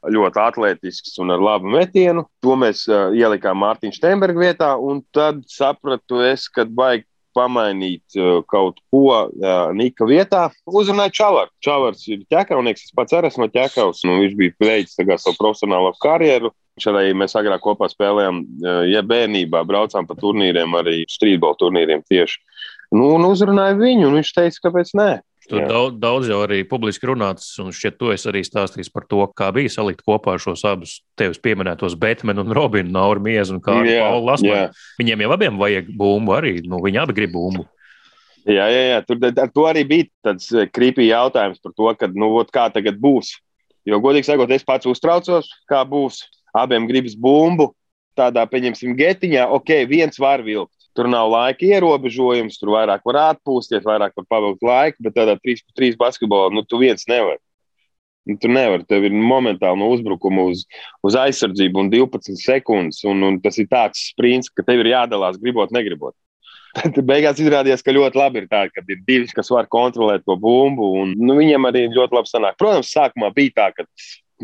Ļoti 0.00 0.40
atletisks 0.40 1.16
un 1.20 1.32
ar 1.32 1.40
labu 1.44 1.68
metienu. 1.72 2.26
To 2.44 2.60
mēs 2.60 2.86
uh, 2.92 3.08
ielikām 3.16 3.58
Mārtiņš 3.64 3.98
Steinberga 4.00 4.40
vietā, 4.40 4.74
un 4.76 5.00
tad 5.16 5.42
sapratu 5.48 6.20
es, 6.24 6.46
ka 6.52 6.68
vajag 6.68 7.08
pamainīt 7.36 8.18
uh, 8.18 8.40
kaut 8.50 8.80
ko 8.92 9.04
uh, 9.10 9.70
Nika 9.76 10.06
vietā. 10.08 10.48
Uzrunāju 10.66 11.14
Čavaru. 11.20 11.52
Čavars 11.64 12.06
ir 12.10 12.24
ķekavnieks, 12.32 12.88
es 12.88 12.96
pats 12.96 13.16
esmu 13.16 13.46
no 13.46 13.52
ķekavas. 13.52 14.02
Nu, 14.08 14.18
viņš 14.22 14.36
bija 14.38 14.56
veicis 14.64 14.98
savu 14.98 15.36
profesionālo 15.38 15.92
karjeru. 16.02 16.52
Arī 16.80 17.10
mēs 17.12 17.34
agrāk 17.36 17.60
kopā 17.60 17.90
spēlējām, 17.92 18.44
uh, 18.64 18.82
ja 18.88 19.02
bērnībā 19.04 19.64
braucām 19.68 20.06
pa 20.08 20.16
turnīriem, 20.16 20.76
arī 20.78 21.02
strīdbola 21.10 21.58
turnīriem 21.60 22.06
tieši. 22.08 22.40
Nu, 22.96 23.12
un 23.16 23.26
uzrunāju 23.28 23.78
viņu, 23.78 24.08
un 24.08 24.16
viņš 24.18 24.32
teica, 24.34 24.62
kāpēc 24.66 24.94
nē. 24.98 25.10
Tur 25.50 25.64
daudz, 25.66 25.96
daudz 25.98 26.28
jau 26.30 26.38
arī 26.44 26.60
publiski 26.68 27.08
runāts, 27.10 27.48
un 27.62 27.72
šķiet, 27.74 27.96
tu 27.98 28.12
esi 28.14 28.28
arī 28.30 28.44
stāstījis 28.46 28.92
par 28.94 29.06
to, 29.10 29.24
kā 29.36 29.48
bija 29.54 29.72
salikt 29.72 30.04
kopā 30.06 30.36
šos 30.38 30.62
abus 30.68 31.00
tevis 31.18 31.40
pieminētos 31.42 31.96
Batmanu 31.98 32.44
un 32.46 32.54
Robinu, 32.54 32.92
Nauru 32.94 33.24
Miezu 33.24 33.56
un 33.56 33.64
Kārlu 33.64 33.96
Paulu 33.98 34.28
Lasmanu. 34.28 34.70
Viņiem 35.00 35.26
jau 35.26 35.34
abiem 35.34 35.58
vajag 35.60 35.90
bumbu 35.98 36.36
arī, 36.38 36.54
nu, 36.70 36.78
viņi 36.84 37.02
abi 37.02 37.16
grib 37.18 37.34
bumbu. 37.34 37.66
Jā, 38.48 38.70
jā, 38.72 38.82
jā. 38.94 39.00
tur 39.04 39.26
ar 39.28 39.50
to 39.52 39.66
arī 39.68 39.84
bija 39.88 40.08
tāds 40.24 40.48
krīpīgi 40.72 41.10
jautājums 41.10 41.60
par 41.60 41.74
to, 41.76 41.90
ka, 41.98 42.08
nu, 42.14 42.30
ot, 42.40 42.52
kā 42.54 42.70
tagad 42.72 42.96
būs. 43.02 43.34
Jo, 43.88 43.98
godīgi 44.00 44.30
sakot, 44.30 44.50
es 44.54 44.64
pats 44.66 44.88
uztraucos, 44.88 45.50
kā 45.68 45.82
būs. 45.88 46.22
Abiem 46.56 46.88
gribas 46.88 47.14
bumbu, 47.14 47.70
tādā, 48.18 48.42
pieņemsim, 48.50 48.96
getiņā, 48.98 49.46
ok, 49.54 49.74
viens 49.90 50.18
var 50.20 50.42
vilkt. 50.46 50.79
Tur 50.96 51.06
nav 51.10 51.28
laika 51.30 51.66
ierobežojums, 51.66 52.58
tur 52.58 52.72
vairāk 52.74 53.04
var 53.06 53.20
atpūsties, 53.28 53.84
vairāk 53.86 54.16
var 54.18 54.26
pavilkt 54.30 54.64
laiku, 54.66 55.04
bet 55.06 55.14
tādā 55.14 55.36
3-3 55.38 55.98
basketbolā 56.00 56.50
nu, 56.54 56.64
tu 56.66 56.80
viens 56.82 57.06
nevari. 57.10 57.38
Nu, 58.26 58.36
tur 58.40 58.52
nevar. 58.52 58.82
Tev 58.88 59.06
ir 59.08 59.14
momentāli 59.14 59.80
no 59.80 59.90
uzbrukuma 59.94 60.44
uz, 60.50 60.64
uz 61.06 61.16
aizsardzību 61.18 61.84
un 61.84 61.92
12 61.92 62.36
sekundes. 62.42 63.00
Un, 63.08 63.22
un 63.26 63.38
tas 63.42 63.56
ir 63.62 63.70
tāds 63.70 64.10
sprints, 64.10 64.50
ka 64.52 64.66
tev 64.66 64.82
ir 64.82 64.92
jādalās, 64.92 65.38
gribot, 65.40 65.72
negribot. 65.74 66.16
Tad 66.76 67.00
beigās 67.06 67.40
izrādījās, 67.42 67.82
ka 67.82 67.94
ļoti 67.94 68.18
labi 68.20 68.42
ir 68.42 68.50
tā, 68.50 68.64
ka 68.70 68.84
ir 68.86 69.00
divi, 69.06 69.30
kas 69.34 69.50
var 69.50 69.70
kontrolēt 69.70 70.26
to 70.26 70.36
bumbu. 70.38 70.92
Un, 71.02 71.14
nu, 71.18 71.38
viņiem 71.38 71.70
arī 71.70 71.86
ļoti 71.90 72.18
labi 72.18 72.30
sanāk. 72.30 72.58
Protams, 72.60 72.92
sākumā 72.94 73.32
bija 73.34 73.56
tā, 73.56 73.70
ka 73.78 73.86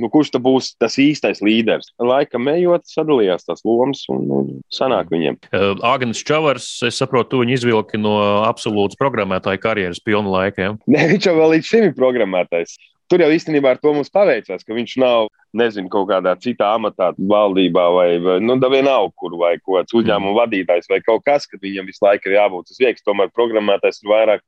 nu, 0.00 0.10
kurš 0.12 0.32
tad 0.34 0.44
būs 0.44 0.72
tas 0.80 0.98
īstais 1.00 1.42
līderis. 1.44 1.92
Laika 2.02 2.40
ejot, 2.52 2.86
sadalījās 2.90 3.46
tās 3.48 3.64
lomas 3.66 4.04
un, 4.12 4.26
un 4.32 4.50
sanāk 4.72 5.10
viņiem. 5.12 5.38
Agnēs 5.86 6.24
Čavars, 6.26 6.68
es 6.86 7.00
saprotu, 7.00 7.34
tu 7.34 7.44
viņu 7.44 7.56
izvilki 7.58 8.00
no 8.00 8.16
absolūtas 8.46 8.98
programmētāja 9.00 9.62
karjeras 9.62 10.02
pilnu 10.04 10.34
laiku. 10.34 10.62
Ja? 10.62 10.74
Nē, 10.90 11.08
viņš 11.14 11.30
jau 11.30 11.38
vēl 11.40 11.56
līdz 11.56 11.72
šim 11.72 11.88
ir 11.90 11.96
programmētājs. 11.98 12.76
Tur 13.06 13.22
jau 13.22 13.28
īstenībā 13.30 13.70
ar 13.70 13.78
to 13.78 13.92
mums 13.94 14.10
paveicās, 14.10 14.64
ka 14.66 14.74
viņš 14.74 14.96
nav, 14.98 15.28
nezinu, 15.56 15.86
kaut 15.92 16.08
kādā 16.10 16.32
citā 16.42 16.72
amatā, 16.74 17.12
valdībā 17.14 17.84
vai, 17.94 18.06
vai 18.22 18.34
nu, 18.42 18.56
vienalga, 18.58 19.12
kur 19.14 19.36
vai 19.38 19.52
kaut 19.60 19.76
kāds 19.76 19.94
uzņēmuma 19.94 20.32
mm. 20.32 20.38
vadītājs 20.40 20.90
vai 20.90 20.98
kaut 21.06 21.22
kas, 21.28 21.46
kad 21.46 21.62
viņam 21.62 21.86
visu 21.86 22.02
laiku 22.02 22.32
ir 22.32 22.34
jābūt 22.40 22.74
uz 22.74 22.80
vietas. 22.82 23.04
Tomēr 23.06 23.30
programmētājs 23.30 24.02
ir 24.02 24.10
vairāk 24.10 24.42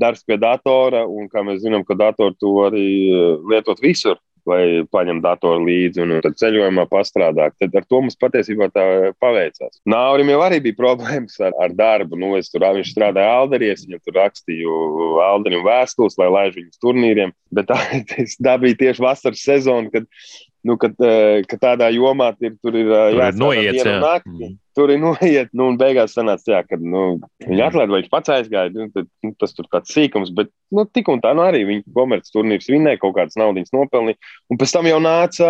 darbs 0.00 0.24
pie 0.24 0.38
datora, 0.40 1.04
un 1.04 1.28
kā 1.28 1.44
mēs 1.44 1.60
zinām, 1.66 1.84
ka 1.84 1.98
datoru 2.00 2.32
to 2.40 2.54
arī 2.64 2.86
lietot 3.52 3.84
visur 3.84 4.16
vai 4.48 4.62
paņem 4.92 5.20
datoru 5.24 5.66
līdzi 5.68 6.02
un 6.04 6.16
tad 6.24 6.38
ceļojumā 6.40 6.86
pastrādāt. 6.90 7.56
Tad 7.60 7.76
ar 7.78 7.86
to 7.88 8.02
mums 8.04 8.18
patiesībā 8.20 8.70
tā 8.74 8.86
paveicās. 9.22 9.80
Naurim 9.88 10.32
jau 10.32 10.40
arī 10.46 10.62
bija 10.64 10.78
problēmas 10.78 11.38
ar, 11.42 11.54
ar 11.62 11.76
darbu. 11.76 12.18
Nu, 12.20 12.34
es 12.38 12.50
tur 12.52 12.66
viņš 12.66 12.92
strādāja 12.94 13.38
Alderies, 13.42 13.86
viņam 13.86 14.02
tur 14.04 14.18
rakstīju 14.22 14.74
Alderim 15.28 15.64
vēstules, 15.66 16.18
lai 16.20 16.30
laiž 16.34 16.58
viņus 16.58 16.84
turnīriem. 16.84 17.34
Bet 17.54 17.70
tā, 17.70 17.80
tā 18.48 18.58
bija 18.62 18.82
tieši 18.86 19.04
vasaras 19.04 19.44
sezona, 19.44 19.92
kad 19.94 20.08
nu, 20.68 20.76
kad, 20.76 20.94
eh, 21.00 21.42
kad 21.48 21.60
tādā 21.62 21.90
jomā 21.94 22.32
ir, 22.42 22.56
tur 22.62 22.76
ir 22.76 22.88
eh, 22.90 23.18
jāiet 23.54 23.82
uz 23.84 24.02
nakti. 24.02 24.50
Tur 24.78 24.92
ir 24.94 25.00
noiet, 25.02 25.50
nu, 25.58 25.72
un 25.72 25.78
beigās 25.80 26.14
sanāca, 26.14 26.52
jā, 26.52 26.60
ka 26.66 26.78
nu, 26.78 27.18
viņi 27.42 27.64
atlaida, 27.66 27.90
vai 27.90 28.02
viņš 28.02 28.10
pats 28.12 28.32
aizgāja. 28.36 28.72
Nu, 28.76 28.86
tad, 28.94 29.08
nu, 29.26 29.32
tas 29.40 29.56
tur 29.56 29.66
tāds 29.72 29.94
sīkums, 29.94 30.30
bet 30.36 30.52
nu, 30.74 30.84
tik 30.86 31.10
un 31.10 31.22
tā 31.24 31.32
nu, 31.34 31.42
arī 31.46 31.64
viņi 31.66 31.86
komerces 31.96 32.34
turnīrs 32.34 32.70
vinnēja, 32.70 33.00
kaut 33.02 33.16
kādas 33.18 33.38
naudas 33.40 33.74
nopelnīja. 33.74 34.20
Un 34.52 34.60
pēc 34.60 34.76
tam 34.76 34.90
jau 34.90 35.00
nāca 35.02 35.48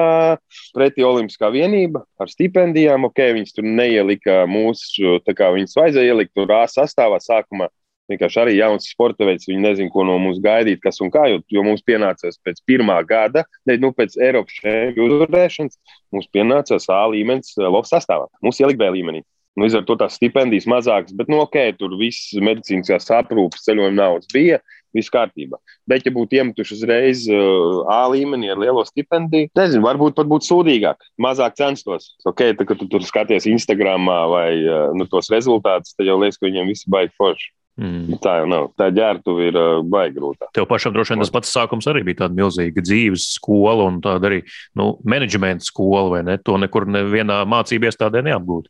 pretī 0.76 1.04
Olimpiskā 1.04 1.52
vienība 1.52 2.06
ar 2.20 2.32
stipendijām. 2.32 3.04
Ok, 3.10 3.20
viņas 3.36 3.58
tur 3.58 3.68
neielika 3.68 4.40
mūsu, 4.48 5.18
tā 5.26 5.36
kā 5.36 5.52
viņas 5.54 5.76
vajadzēja 5.78 6.14
ielikt 6.14 6.34
tur 6.38 6.56
A 6.56 6.64
sastāvā 6.70 7.20
sākumā 7.22 7.68
vienkārši 8.10 8.42
arī 8.42 8.56
jauns 8.58 8.88
sporta 8.92 9.26
veids. 9.28 9.48
Viņi 9.48 9.64
nezina, 9.64 9.92
ko 9.92 10.04
no 10.08 10.18
mums 10.22 10.40
gaidīt, 10.44 10.82
kas 10.84 11.00
un 11.04 11.12
kā. 11.14 11.26
Jo, 11.32 11.40
jo 11.52 11.64
mums 11.66 11.84
pienācās 11.86 12.40
pēc 12.44 12.62
pirmā 12.68 12.98
gada, 13.08 13.44
ne, 13.68 13.78
nu, 13.80 13.92
pēc 13.96 14.18
Eiropas 14.20 14.60
čempionu 14.60 15.20
uzvarēšanas, 15.22 15.80
mums 16.14 16.30
pienācās 16.34 16.88
A 16.92 17.02
līmenis 17.12 17.56
eh, 17.58 17.66
LOF 17.68 17.90
sastāvā. 17.90 18.30
Mums 18.44 18.62
ielikt 18.62 18.80
B 18.80 18.90
līmenī. 18.96 19.24
Nu, 19.58 19.66
līdz 19.66 19.80
ar 19.80 19.86
to 19.88 19.96
tās 19.98 20.14
stipendijas 20.14 20.68
mazākas, 20.70 21.14
bet, 21.18 21.30
nu, 21.32 21.40
ok, 21.42 21.56
tur 21.80 21.96
viss 21.98 22.30
medicīniskās 22.38 23.08
aprūpes, 23.16 23.64
ceļojuma 23.66 23.96
naudas 23.96 24.30
bija, 24.30 24.60
viss 24.94 25.10
kārtībā. 25.12 25.58
Bet, 25.90 26.06
ja 26.06 26.12
būtu 26.14 26.38
iemetuši 26.38 26.76
uzreiz 26.76 27.24
uh, 27.32 27.82
A 27.90 28.04
līmenī 28.12 28.52
ar 28.52 28.60
lielo 28.62 28.84
stipendiju, 28.86 29.50
nezinu, 29.58 29.82
varbūt 29.84 30.16
pat 30.18 30.30
būtu 30.30 30.48
sūdīgāk, 30.52 31.02
mazāk 31.20 31.58
censtos. 31.58 32.12
Ok, 32.28 32.44
tad, 32.54 32.64
kad 32.70 32.78
tu 32.80 32.88
tur 32.92 33.04
skaties 33.04 33.48
Instagram 33.50 34.06
vai 34.30 34.48
uh, 34.62 34.88
nu, 34.96 35.08
tos 35.10 35.32
rezultātus, 35.34 35.96
tad 35.98 36.06
jau 36.06 36.20
liekas, 36.22 36.38
ka 36.38 36.48
viņiem 36.48 36.70
viss 36.70 36.88
baigi 36.88 37.14
forši. 37.18 37.50
Mm. 37.78 38.18
Tā 38.18 38.40
jau 38.40 38.46
nav. 38.50 38.64
Tā 38.78 38.88
ģērbtuve 38.90 39.44
ir 39.52 39.56
uh, 39.58 39.68
baigta 39.86 40.16
grūta. 40.18 40.48
Tev 40.56 40.66
pašam 40.66 40.94
droši 40.96 41.14
vien 41.14 41.22
tas 41.22 41.30
pats 41.30 41.52
sākums 41.54 41.86
arī 41.90 42.02
bija 42.08 42.24
tāda 42.24 42.34
milzīga 42.34 42.82
dzīves 42.82 43.28
skola 43.36 43.86
un 43.86 44.00
tāda 44.02 44.26
arī 44.32 44.40
nu, 44.78 44.96
menedžmenta 45.06 45.66
skola, 45.68 46.08
vai 46.16 46.24
ne? 46.26 46.34
To 46.42 46.58
nekur 46.58 46.88
nevienā 46.90 47.44
mācību 47.46 47.86
iestādē 47.86 48.24
neapgūt. 48.26 48.66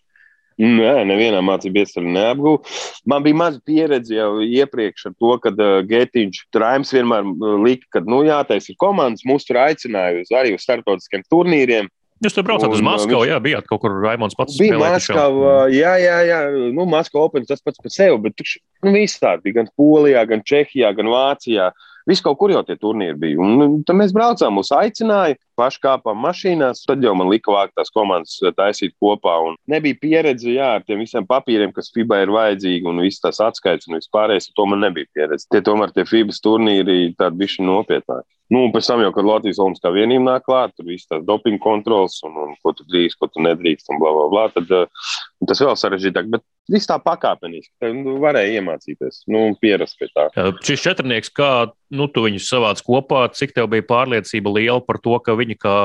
Nē, 0.58 1.06
nevienā 1.06 1.38
mācību 1.46 1.84
iestādē 1.84 2.12
neapgūtu. 2.18 2.76
Man 3.08 3.24
bija 3.24 3.38
maza 3.40 3.62
pieredze 3.64 4.16
jau 4.16 4.42
iepriekš 4.44 5.08
ar 5.08 5.14
to, 5.14 5.34
ka 5.40 5.54
uh, 5.54 5.78
Gētiņš 5.88 6.42
Traims 6.52 6.92
vienmēr 6.92 7.24
uh, 7.30 7.54
lika, 7.64 7.88
ka, 7.94 8.02
nu, 8.04 8.24
jātaisa 8.26 8.74
ir 8.74 8.80
komandas. 8.82 9.24
Mūs 9.28 9.48
tur 9.48 9.62
aicināja 9.62 10.24
uz, 10.24 10.34
arī 10.34 10.52
uz 10.58 10.66
starptautiskiem 10.66 11.24
turnīriem. 11.32 11.88
Jūs 12.24 12.34
tur 12.34 12.42
braucat 12.46 12.72
uz 12.74 12.82
Maskavu, 12.82 13.20
viņš... 13.22 13.30
jā, 13.30 13.38
bijāt 13.42 13.68
kaut 13.70 13.82
kur 13.84 13.92
Raimons 14.02 14.34
pats. 14.38 14.56
Bija 14.58 14.78
Maskava, 14.80 15.52
jā, 15.70 15.92
jā, 16.02 16.16
jā, 16.26 16.38
nu, 16.74 16.86
Maskava 16.90 17.28
Open 17.28 17.46
tas 17.46 17.62
pats 17.62 17.78
par 17.82 17.94
sevi, 17.94 18.18
bet 18.24 18.34
tur 18.38 18.48
nu, 18.86 18.94
visādi 18.96 19.54
gan 19.54 19.70
Polijā, 19.78 20.24
gan 20.26 20.42
Čehijā, 20.46 20.90
gan 20.98 21.10
Vācijā. 21.12 21.70
Viss 22.08 22.24
kaut 22.24 22.38
kur 22.40 22.52
jau 22.52 22.62
tie 22.64 22.76
turnīri 22.80 23.18
bija. 23.20 23.40
Un, 23.44 23.60
un 23.64 23.72
tad 23.86 23.98
mēs 24.00 24.14
braucām, 24.16 24.54
mūs 24.56 24.70
aicināja, 24.72 25.36
paši 25.58 25.82
kāpām 25.84 26.22
mašīnās. 26.24 26.86
Tad 26.88 27.04
jau 27.04 27.12
man 27.18 27.28
lika 27.28 27.52
vākt 27.52 27.74
tās 27.76 27.92
komandas 27.92 28.38
taisīt 28.56 28.94
kopā. 29.02 29.34
Un 29.44 29.58
nebija 29.68 29.98
pieredze 30.00 30.54
jā, 30.54 30.70
ar 30.78 30.86
tiem 30.86 31.02
visiem 31.04 31.28
papīriem, 31.28 31.74
kas 31.76 31.92
FIBA 31.92 32.22
ir 32.24 32.32
vajadzīgi, 32.32 32.88
un 32.88 33.04
visas 33.04 33.24
tās 33.26 33.42
atskaites 33.50 33.90
un 33.90 33.98
vispārējais. 33.98 34.48
To 34.56 34.66
man 34.70 34.84
nebija 34.86 35.10
pieredze. 35.14 35.48
Tie 35.52 35.60
tomēr 35.64 35.92
tie 35.92 36.06
FIBA 36.08 36.36
turnīri 36.44 36.98
tādi 37.20 37.42
bišķi 37.44 37.68
nopietnāki. 37.68 38.28
Nu, 38.48 38.62
un 38.64 38.70
pēc 38.72 38.86
tam 38.88 39.02
jau, 39.04 39.10
kad 39.12 39.26
Latvijas 39.28 39.58
Olimpiskā 39.60 39.90
vienība 39.92 40.24
nāk 40.24 40.46
klāt, 40.46 40.72
tur 40.72 40.86
viss 40.88 41.08
tās 41.10 41.20
dopinga 41.28 41.60
kontrols 41.60 42.16
un, 42.24 42.38
un 42.46 42.54
ko 42.64 42.72
tu 42.72 42.86
drīkst, 42.88 43.18
ko 43.20 43.28
tu 43.28 43.44
nedrīkst 43.44 43.92
un 43.92 44.00
bla, 44.00 44.14
bla, 44.16 44.28
bla. 44.32 44.44
Tad 44.54 44.72
uh, 44.72 45.10
tas 45.44 45.60
vēl 45.60 45.76
sarežģītāk. 45.76 46.30
Bet 46.32 46.44
viss 46.72 46.88
tā 46.88 46.98
pakāpeniski. 47.02 47.72
Tad 47.82 47.96
nu, 47.96 48.18
varēja 48.22 48.60
iemācīties, 48.60 49.24
nu, 49.32 49.48
pierast 49.60 49.98
pie 50.00 50.08
tā. 50.12 50.28
Šis 50.64 50.84
četrnieks, 50.84 51.30
kā 51.34 51.50
nu, 51.94 52.08
tu 52.12 52.24
viņus 52.26 52.48
savāc 52.50 52.82
kopā, 52.84 53.24
cik 53.34 53.54
tev 53.56 53.70
bija 53.72 53.86
pārliecība 53.88 54.52
liela 54.58 54.82
par 54.84 55.00
to, 55.04 55.16
ka 55.24 55.36
viņi 55.38 55.56
kā 55.60 55.76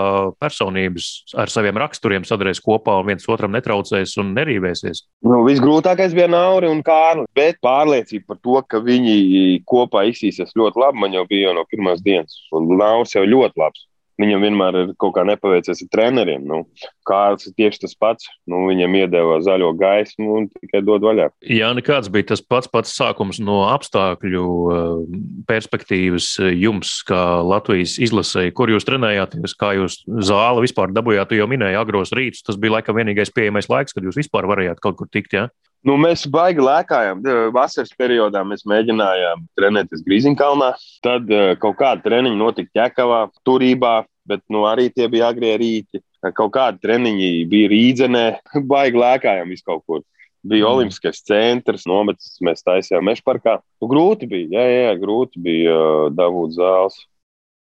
personības 0.43 1.35
ar 1.39 1.51
saviem 1.51 1.79
raksturiem 1.79 2.27
sadarēs 2.27 2.61
kopā 2.63 2.97
un 2.99 3.11
viens 3.11 3.29
otram 3.31 3.55
netraucēs 3.55 4.17
un 4.21 4.33
nerīvēsies? 4.37 5.05
Nu, 5.27 5.41
visgrūtākais 5.47 6.15
bija 6.17 6.27
Nauri 6.31 6.71
un 6.71 6.83
Kārlis, 6.85 7.29
bet 7.37 7.61
pārliecība 7.63 8.33
par 8.33 8.41
to, 8.43 8.59
ka 8.67 8.83
viņi 8.83 9.63
kopā 9.69 10.07
izsīsies 10.11 10.55
ļoti 10.59 10.83
labi, 10.83 11.03
man 11.05 11.15
jau 11.15 11.25
bija 11.29 11.49
jau 11.49 11.57
no 11.57 11.65
pirmās 11.71 12.03
dienas. 12.03 12.37
Un 12.55 12.69
Nauris 12.77 13.15
jau 13.15 13.25
ļoti 13.27 13.63
labs. 13.63 13.87
Viņam 14.21 14.43
vienmēr 14.45 14.75
ir 14.77 14.91
kaut 15.01 15.15
kā 15.15 15.23
nepaveicies 15.25 15.81
ar 15.85 15.89
treneriem. 15.93 16.43
Nu, 16.45 16.59
Kārls 17.07 17.47
ir 17.49 17.55
tieši 17.57 17.81
tas 17.85 17.95
pats. 17.97 18.27
Nu, 18.49 18.61
viņam 18.69 18.93
iedeva 18.99 19.39
zaļo 19.43 19.71
gaismu 19.79 20.37
un 20.37 20.47
tikai 20.53 20.83
dod 20.85 21.05
vaļā. 21.05 21.31
Jā, 21.49 21.71
nekāds 21.73 22.11
bija 22.13 22.29
tas 22.33 22.43
pats, 22.45 22.69
pats 22.69 22.93
sākums 22.93 23.41
no 23.43 23.63
apstākļu 23.71 24.45
eh, 24.45 25.17
perspektīvas 25.49 26.29
jums, 26.53 26.95
kā 27.09 27.23
Latvijas 27.41 27.97
izlasēji, 28.03 28.53
kur 28.53 28.71
jūs 28.73 28.85
trenējāties, 28.89 29.57
kā 29.57 29.73
jūs 29.79 30.03
zāli 30.29 30.67
vispār 30.67 30.93
dabūjāt. 30.93 31.31
Tu 31.31 31.41
jau 31.41 31.49
minēji 31.49 31.79
agros 31.79 32.13
rītus. 32.13 32.45
Tas 32.45 32.59
bija 32.61 32.77
laikam 32.77 32.99
vienīgais 32.99 33.33
pieejamais 33.33 33.71
laiks, 33.71 33.97
kad 33.97 34.05
jūs 34.05 34.21
vispār 34.21 34.45
varējāt 34.51 34.83
kaut 34.83 35.01
kur 35.01 35.09
tikt. 35.09 35.33
Ja? 35.33 35.49
Nu, 35.83 35.97
mēs 35.99 36.23
baigi 36.31 36.63
lēkājām. 36.63 37.21
Vasaras 37.55 37.91
periodā 37.99 38.43
mēs 38.47 38.63
mēģinājām 38.69 39.43
trenēties 39.59 40.03
Grīziņkalnā. 40.05 40.69
Tad 41.03 41.27
uh, 41.33 41.51
kaut 41.59 41.75
kāda 41.81 42.05
treniņa 42.05 42.39
notika 42.39 42.71
Ķekavā, 42.79 43.25
Turībā, 43.47 43.97
bet 44.29 44.43
nu, 44.53 44.63
arī 44.69 44.87
tie 44.95 45.09
bija 45.11 45.33
agrie 45.33 45.51
rīti. 45.59 45.99
Kaut 46.37 46.53
kādi 46.55 46.79
treniņi 46.85 47.43
bija 47.51 47.71
Rīdzenē, 47.73 48.25
baigi 48.71 49.01
lēkājām 49.03 49.51
visu 49.51 49.67
kaut 49.67 49.83
kur. 49.83 50.05
Bija 50.43 50.67
mm. 50.67 50.71
Olimpiskais 50.71 51.19
centrs, 51.23 51.83
nometnes 51.87 52.39
mēs 52.43 52.63
taisījām 52.63 53.03
Mešparkā. 53.07 53.57
Nu, 53.83 53.91
grūti 53.91 54.27
bija, 54.31 54.49
jā, 54.55 54.65
jā, 54.71 54.95
grūti 55.03 55.43
bija 55.43 55.75
uh, 55.75 56.07
dabūt 56.15 56.55
zāles. 56.55 56.95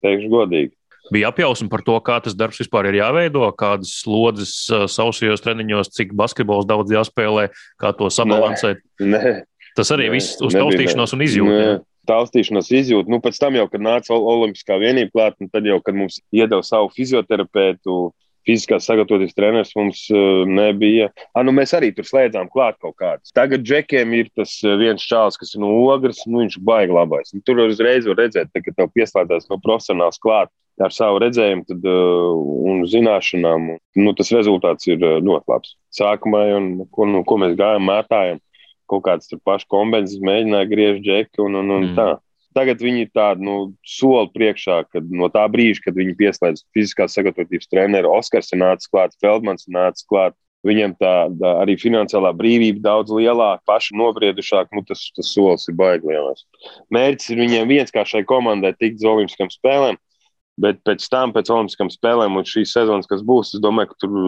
Teikšu 0.03 0.31
godīgi 0.31 0.71
bija 1.13 1.29
apjausma 1.29 1.69
par 1.71 1.83
to, 1.85 1.97
kā 2.05 2.19
tas 2.23 2.35
darbs 2.37 2.61
vispār 2.63 2.89
ir 2.89 2.99
jāveido, 3.01 3.47
kādas 3.57 3.93
slodzes 4.01 4.55
uh, 4.71 4.85
sausajos 4.91 5.43
treniņos, 5.45 5.91
cik 5.95 6.15
basketbols 6.17 6.67
daudz 6.69 6.93
jāspēlē, 6.93 7.49
kā 7.81 7.93
to 7.97 8.09
sabalansēt. 8.13 8.81
Nē, 9.01 9.21
nē, 9.21 9.35
tas 9.77 9.93
arī 9.95 10.09
nē, 10.09 10.15
viss 10.17 10.41
uz 10.45 10.57
taustīšanos 10.57 11.15
un 11.17 11.25
izjūtu. 11.27 11.61
Taustīšanās 12.05 12.69
izjūta. 12.69 13.09
Nu, 13.09 13.17
pēc 13.21 13.39
tam, 13.41 13.55
jau, 13.57 13.65
kad 13.71 13.81
nāca 13.81 14.13
Olimpiskā 14.13 14.77
vienība 14.81 15.09
klāt, 15.13 15.41
tad 15.49 15.65
jau, 15.65 15.79
kad 15.81 15.97
mums 15.97 16.19
iedeva 16.29 16.61
savu 16.65 16.91
fizioterapeitu, 16.93 18.11
fiziskās 18.45 18.85
sagatavotības 18.85 19.33
treneris 19.33 19.73
mums 19.73 20.03
nebija. 20.45 21.09
A, 21.33 21.41
nu, 21.41 21.53
mēs 21.55 21.73
arī 21.73 21.89
tur 21.97 22.05
slēdzām 22.05 22.51
klāt 22.53 22.77
kaut 22.77 22.93
kādus. 23.01 23.33
Tagad 23.33 23.65
džekiem 23.65 24.13
ir 24.19 24.29
tas 24.37 24.53
viens 24.77 25.01
čāls, 25.01 25.39
kas 25.41 25.55
ir 25.55 25.63
no 25.63 25.71
ogres, 25.87 26.21
nu, 26.29 26.43
viņš 26.43 26.59
baigi 26.67 26.93
labais. 26.93 27.33
Nu, 27.33 27.41
tur 27.45 27.63
uzreiz 27.65 28.05
var 28.05 28.21
redzēt, 28.21 28.53
ka 28.53 28.75
tev 28.77 28.93
pieslēdzās 28.93 29.49
no 29.49 29.57
profesionāls 29.65 30.21
klāt 30.21 30.53
ar 30.83 30.93
savu 30.93 31.21
redzējumu 31.23 31.65
tad, 31.69 31.85
un 32.71 32.83
zināšanām. 32.89 33.69
Nu, 34.01 34.13
tas 34.17 34.31
rezultāts 34.35 34.89
ir 34.89 34.99
ļoti 34.99 35.51
labs. 35.51 35.75
Sākumā, 35.95 36.45
un, 36.57 36.69
ko, 36.91 37.07
nu, 37.09 37.23
ko 37.27 37.39
mēs 37.41 37.55
gājām, 37.59 37.87
mētājām, 37.87 38.41
kaut 38.91 39.05
kādas 39.07 39.31
pašas 39.45 39.69
kombinācijas, 39.71 40.21
mēģināja 40.25 40.71
griezt 40.71 41.03
džeki 41.05 41.43
un, 41.45 41.59
un, 41.61 41.75
un 41.77 41.89
mm. 41.89 41.97
tā. 41.97 42.07
Tagad 42.55 42.79
viņi 42.79 43.03
ir 43.03 43.11
tādi 43.11 43.43
nu, 43.43 43.55
soli 43.83 44.29
priekšā, 44.31 44.85
kad 44.87 45.07
no 45.11 45.27
tā 45.31 45.43
brīža, 45.51 45.89
kad 45.89 45.97
viņi 45.99 46.15
pieslēdz 46.15 46.63
fiziskās 46.75 47.17
sagatavotības 47.17 47.67
treneru, 47.67 48.13
Oskars 48.15 48.53
ir 48.55 48.61
nācis 48.61 48.87
klāt, 48.91 49.15
Feldmans 49.19 49.67
ir 49.67 49.75
nācis 49.75 50.07
klāt. 50.07 50.37
Viņam 50.65 50.95
tā, 50.97 51.11
tā 51.37 51.49
arī 51.61 51.75
finansiālā 51.77 52.31
brīvība 52.33 52.79
daudz 52.81 53.11
lielāka, 53.13 53.61
paši 53.69 53.93
nobriedušāk, 53.99 54.71
nu, 54.73 54.81
tas, 54.87 55.03
tas 55.13 55.27
solis 55.35 55.67
ir 55.69 55.75
lielais. 55.77 56.41
Mērķis 56.95 57.35
ir 57.35 57.41
viņiem 57.43 57.69
viens, 57.69 57.93
kā 57.93 58.01
šai 58.07 58.23
komandai 58.25 58.71
tikt 58.73 59.03
uz 59.03 59.05
Olimpiskām 59.11 59.51
spēlēm, 59.53 59.99
bet 60.61 60.81
pēc 60.87 61.07
tam, 61.11 61.33
pēc 61.35 61.51
Olimpiskām 61.53 61.91
spēlēm 61.93 62.37
un 62.39 62.47
šīs 62.47 62.75
sezonas, 62.75 63.09
kas 63.09 63.23
būs, 63.25 63.55
es 63.57 63.63
domāju, 63.63 63.91
ka 63.91 64.03
tur 64.03 64.19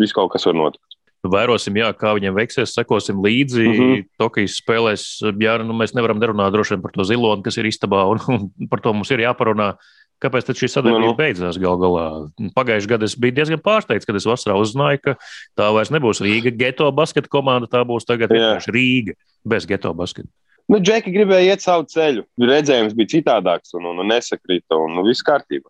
viss 0.00 0.16
kaut 0.16 0.32
kas 0.34 0.46
var 0.48 0.58
notikt. 0.58 0.98
Vērosim, 1.22 1.76
jā, 1.78 1.86
kā 1.94 2.16
viņiem 2.16 2.34
veiksies, 2.34 2.72
sekosim 2.74 3.20
līdzi. 3.22 3.62
Mm 3.62 3.74
-hmm. 3.78 4.04
Tokijas 4.18 4.58
spēlēs, 4.58 5.02
jā, 5.38 5.54
nu, 5.62 5.74
mēs 5.78 5.94
nevaram 5.94 6.18
nerunāt 6.18 6.50
droši 6.50 6.74
vien 6.74 6.82
par 6.82 6.92
to 6.96 7.04
ziloni, 7.06 7.44
kas 7.46 7.58
ir 7.58 7.68
istabā, 7.70 8.02
un, 8.10 8.18
un 8.34 8.68
par 8.68 8.80
to 8.80 8.92
mums 8.92 9.10
ir 9.10 9.22
jāparunā. 9.22 9.76
Kāpēc 10.22 10.52
šī 10.54 10.68
sadarbība 10.70 11.02
no, 11.02 11.06
no. 11.10 11.18
beidzās 11.18 11.58
gal 11.58 11.78
galā? 11.78 12.30
Pagājušajā 12.54 12.90
gadā 12.94 13.04
es 13.04 13.16
biju 13.18 13.34
diezgan 13.34 13.58
pārsteigts, 13.58 14.06
kad 14.06 14.14
es 14.14 14.26
vasarā 14.26 14.54
uzzināju, 14.54 15.00
ka 15.02 15.14
tā 15.58 15.70
vairs 15.74 15.90
nebūs 15.90 16.22
Rīga 16.22 16.52
geto 16.54 16.86
basketa 16.94 17.26
komanda, 17.26 17.66
tā 17.66 17.82
būs 17.82 18.06
tagad 18.06 18.30
vienkārši 18.30 18.70
Rīga 18.70 19.16
bez 19.42 19.66
geto 19.66 19.90
basketa. 19.94 20.30
Nu, 20.70 20.78
Džeki 20.78 21.12
gribēja 21.14 21.54
iet 21.54 21.64
savu 21.64 21.86
ceļu. 21.90 22.24
Redzējums 22.40 22.94
bija 22.98 23.16
citādāks 23.16 23.74
un, 23.78 23.88
un, 23.90 24.02
un 24.02 24.12
nesakrita, 24.12 24.78
un 24.78 24.98
nu, 24.98 25.06
viss 25.08 25.24
kārtībā. 25.26 25.68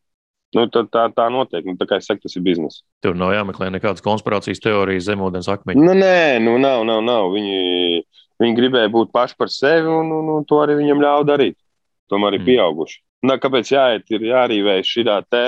Nu, 0.53 0.67
tā, 0.69 0.83
tā, 0.93 1.07
tā 1.17 1.29
notiek. 1.33 1.65
Nu, 1.65 1.79
tā 1.81 1.87
kā 1.89 1.97
es 2.01 2.09
saku, 2.09 2.21
tas 2.27 2.37
ir 2.37 2.45
biznesa. 2.45 2.83
Tur 3.05 3.17
nav 3.17 3.33
jāmeklē 3.33 3.71
nekādas 3.73 4.05
konspirācijas 4.05 4.61
teorijas, 4.61 5.07
zemūdens 5.09 5.49
akmeņi. 5.49 5.81
Nu, 5.81 5.95
nē, 5.97 6.43
nu, 6.45 6.59
nav, 6.61 6.85
nav, 6.89 7.01
nav. 7.07 7.31
Viņi, 7.33 8.03
viņi 8.43 8.59
gribēja 8.59 8.93
būt 8.93 9.15
paši 9.17 9.39
par 9.41 9.53
sevi, 9.53 9.89
un, 9.89 10.13
un, 10.13 10.29
un 10.37 10.49
to 10.49 10.61
arī 10.61 10.77
viņam 10.83 11.01
ļāva 11.07 11.25
darīt. 11.33 11.57
Tomēr 12.13 12.37
ir 12.37 12.45
mm. 12.45 12.51
pieauguši. 12.51 13.01
Nu, 13.25 13.39
kāpēc 13.41 13.73
jāiet, 13.73 14.05
ir 14.13 14.29
jārīvējas 14.29 14.93
šī 14.93 15.07
te, 15.31 15.45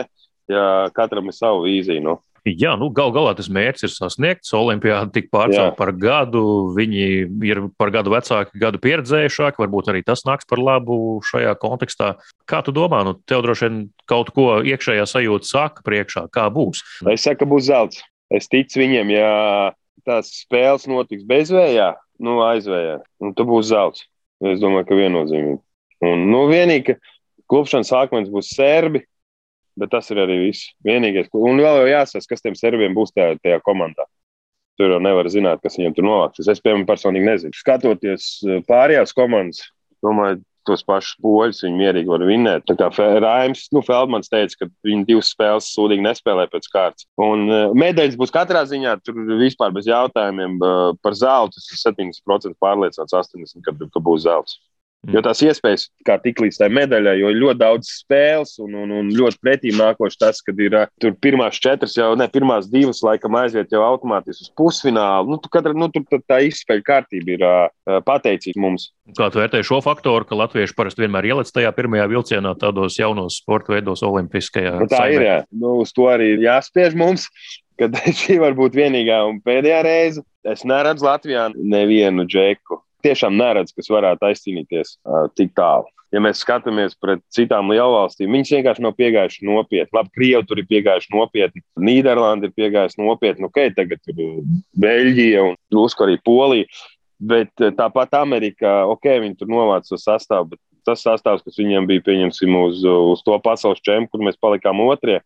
ja 0.49 0.65
katram 0.97 1.29
ir 1.29 1.37
sava 1.37 1.61
vīzija? 1.67 2.01
Nu? 2.05 2.21
Jā, 2.45 2.75
nu, 2.77 2.91
gal 2.93 3.09
galā 3.09 3.31
tas 3.33 3.47
mērķis 3.49 3.87
ir 3.87 3.93
sasniegts. 3.95 4.51
Olimpijāda 4.53 5.09
tika 5.15 5.31
pārcelt 5.33 5.79
par 5.79 5.95
gadu. 5.97 6.43
Viņi 6.77 7.05
ir 7.49 7.61
par 7.81 7.89
gadu 7.95 8.13
vecāki, 8.13 8.61
gadu 8.61 8.81
pieredzējušāki. 8.85 9.63
Varbūt 9.63 9.89
arī 9.89 10.03
tas 10.05 10.27
nāks 10.29 10.45
par 10.51 10.61
labu 10.61 11.23
šajā 11.25 11.55
kontekstā. 11.63 12.11
Kā 12.45 12.61
tu 12.67 12.75
domā, 12.77 13.01
nu, 13.09 13.15
tev 13.25 13.47
droši 13.47 13.65
vien 13.65 13.79
kaut 14.11 14.35
ko 14.37 14.59
iekšējā 14.61 15.07
sajūta 15.09 15.49
saka 15.49 15.87
priekšā, 15.89 16.27
kā 16.35 16.51
būs? 16.53 16.85
Es 17.15 17.25
saku, 17.25 17.41
ka 17.41 17.51
būs 17.55 17.65
zelts. 17.71 18.05
Es 18.29 18.51
ticu 18.53 18.83
viņiem, 18.83 19.15
ja 19.15 19.33
tās 20.05 20.29
spēles 20.43 20.85
notiks 20.91 21.25
bezvējā, 21.29 21.95
nu, 22.25 22.37
aizvējā, 22.45 22.99
nu, 23.25 23.33
tad 23.33 23.49
būs 23.49 23.71
zelts. 23.73 24.05
Es 24.45 24.61
domāju, 24.61 24.91
ka 24.91 25.01
viennozīmīgi. 25.01 25.63
Un, 26.05 26.29
nu, 26.29 26.45
vienīgi, 26.51 26.93
ka 26.93 27.45
klupšanas 27.49 27.89
sākums 27.89 28.29
būs 28.33 28.53
serbi, 28.53 29.07
Bet 29.81 29.91
tas 29.91 30.11
ir 30.13 30.21
arī 30.23 30.39
viss. 30.47 30.71
Vienīgais, 30.87 31.31
un 31.35 31.63
vēl 31.63 31.89
jāsaka, 31.91 32.29
kas 32.31 32.45
tiem 32.45 32.57
serbiem 32.59 32.95
būs 32.95 33.15
tajā, 33.15 33.35
tajā 33.43 33.61
komandā. 33.67 34.07
Tur 34.79 34.91
jau 34.91 35.01
nevar 35.03 35.29
zināt, 35.31 35.63
kas 35.63 35.79
viņiem 35.79 35.95
tur 35.95 36.07
novāks. 36.07 36.43
Es, 36.43 36.63
piemēram, 36.63 36.87
personīgi 36.89 37.29
nezinu. 37.29 37.55
Skatoties 37.59 38.27
eh, 38.47 38.61
pārējās 38.67 39.15
komandas, 39.15 39.63
domāju, 40.03 40.43
tos 40.65 40.83
pašus 40.87 41.19
poļus 41.23 41.63
viņi 41.65 41.79
mierīgi 41.79 42.11
var 42.11 42.25
vinēt. 42.27 42.65
Tā 42.69 42.77
kā 42.79 42.89
Raims, 43.23 43.67
nu, 43.75 43.83
Feldmans 43.85 44.31
teica, 44.33 44.63
ka 44.63 44.69
viņi 44.87 45.07
divas 45.11 45.31
spēles 45.35 45.71
sūdīgi 45.75 46.05
nespēlē 46.07 46.47
pēc 46.53 46.69
kārtas. 46.73 47.07
Un 47.21 47.47
uh, 47.51 47.75
medaļas 47.77 48.19
būs 48.21 48.33
katrā 48.35 48.65
ziņā, 48.69 48.97
tur 49.05 49.19
vispār 49.41 49.75
bez 49.77 49.89
jautājumiem 49.91 50.57
uh, 50.59 50.87
par 51.05 51.19
zeltu. 51.19 51.61
Tas 51.61 51.71
ir 51.71 51.83
70% 51.85 52.59
pārliecināts, 52.63 53.17
80% 53.21 53.67
ka, 53.67 53.77
ka 53.93 54.05
būs 54.05 54.25
zelts. 54.27 54.59
Jo 55.13 55.21
tās 55.25 55.43
iespējas, 55.45 55.89
kā 56.07 56.17
tik 56.23 56.41
līdz 56.45 56.59
tai 56.61 56.69
medaļai, 56.73 57.17
jo 57.21 57.31
ir 57.33 57.41
ļoti 57.43 57.61
daudz 57.61 57.91
spēles 58.01 58.55
un, 58.63 58.77
un, 58.85 58.93
un 59.01 59.11
ļoti 59.15 59.41
pretīm 59.43 59.77
nākoši 59.81 60.21
tas, 60.21 60.41
kad 60.45 60.61
ir 60.63 60.77
tur 61.03 61.15
pirmās 61.21 61.59
četras, 61.61 61.97
jau 61.99 62.13
ne 62.19 62.29
pirmās 62.33 62.69
divas, 62.73 63.03
laikam 63.05 63.37
aiziet 63.41 63.75
jau 63.75 63.83
automātiski 63.85 64.47
uz 64.47 64.53
pusfinālu. 64.57 65.35
Nu, 65.35 65.41
tu 65.43 65.51
katra, 65.53 65.75
nu, 65.77 65.91
tur 65.93 66.23
tā 66.29 66.41
izspēļu 66.49 66.87
kārtība 66.87 67.35
ir 67.37 67.45
uh, 67.49 67.99
pateicīga 68.07 68.63
mums. 68.65 68.91
Kā 69.19 69.29
tu 69.33 69.43
vērtēji 69.43 69.69
šo 69.69 69.83
faktoru, 69.85 70.29
ka 70.29 70.39
latvieši 70.39 70.77
parasti 70.79 71.05
vienmēr 71.05 71.29
ieliec 71.33 71.51
tajā 71.53 71.75
pirmajā 71.77 72.07
vilcienā 72.13 72.55
tādos 72.61 72.97
jaunos 73.01 73.41
sporta 73.43 73.75
veidos, 73.77 74.05
olimpiskajā? 74.07 74.79
Nu, 74.81 74.89
tā 74.89 75.05
saimē. 75.05 75.19
ir, 75.19 75.27
jā. 75.29 75.37
Nu, 75.53 75.77
uz 75.85 75.93
to 75.97 76.09
arī 76.13 76.35
ir 76.37 76.49
jāspiež 76.49 76.97
mums. 76.99 77.29
Kad 77.81 77.97
šī 78.21 78.39
var 78.39 78.55
būt 78.55 78.77
vienīgā 78.79 79.19
un 79.27 79.41
pēdējā 79.43 79.81
reize, 79.83 80.23
es 80.47 80.63
neredzu 80.63 81.09
Latvijā 81.09 81.49
nevienu 81.57 82.23
džeku, 82.31 82.79
tiešām 83.05 83.37
neredz, 83.39 83.75
kas 83.77 83.91
varētu 83.93 84.31
aizcīnīties 84.31 84.97
uh, 84.97 85.27
tik 85.39 85.53
tālu. 85.59 85.89
Ja 86.15 86.21
mēs 86.23 86.45
skatāmies 86.45 86.95
pret 87.03 87.25
citām 87.35 87.73
lielvalstīm, 87.73 88.31
viņas 88.31 88.53
vienkārši 88.55 88.85
nav 88.85 88.93
piegājušas 88.99 89.47
nopietni. 89.49 89.97
Labi, 89.97 90.13
Krievija 90.15 90.43
tur 90.47 90.61
ir 90.63 90.69
piegājuši 90.71 91.11
nopietni, 91.11 91.63
Nīderlanda 91.89 92.47
ir 92.47 92.55
piegājusi 92.55 93.01
nopietni, 93.03 93.49
ok, 93.49 93.63
tagad 93.75 94.13
ir 94.13 94.21
Beļģija 94.85 95.43
un 95.49 95.59
drusku 95.75 96.07
arī 96.07 96.21
Polija. 96.23 96.71
Bet 97.25 97.51
tāpat 97.79 98.15
Amerikā, 98.19 98.85
ok, 98.91 99.09
viņi 99.25 99.41
tur 99.41 99.51
novāca 99.51 99.95
to 99.95 99.99
sastāvu, 99.99 100.53
bet 100.55 100.61
tas 100.87 101.03
sastāvs, 101.03 101.43
kas 101.43 101.59
viņiem 101.59 101.87
bija, 101.89 102.05
pieņemsim, 102.07 102.57
uz, 102.63 102.83
uz 102.85 103.23
to 103.27 103.37
pasaules 103.43 103.83
čempionu, 103.83 104.11
kur 104.13 104.25
mēs 104.27 104.39
palikām 104.43 104.83
otrie, 104.85 105.19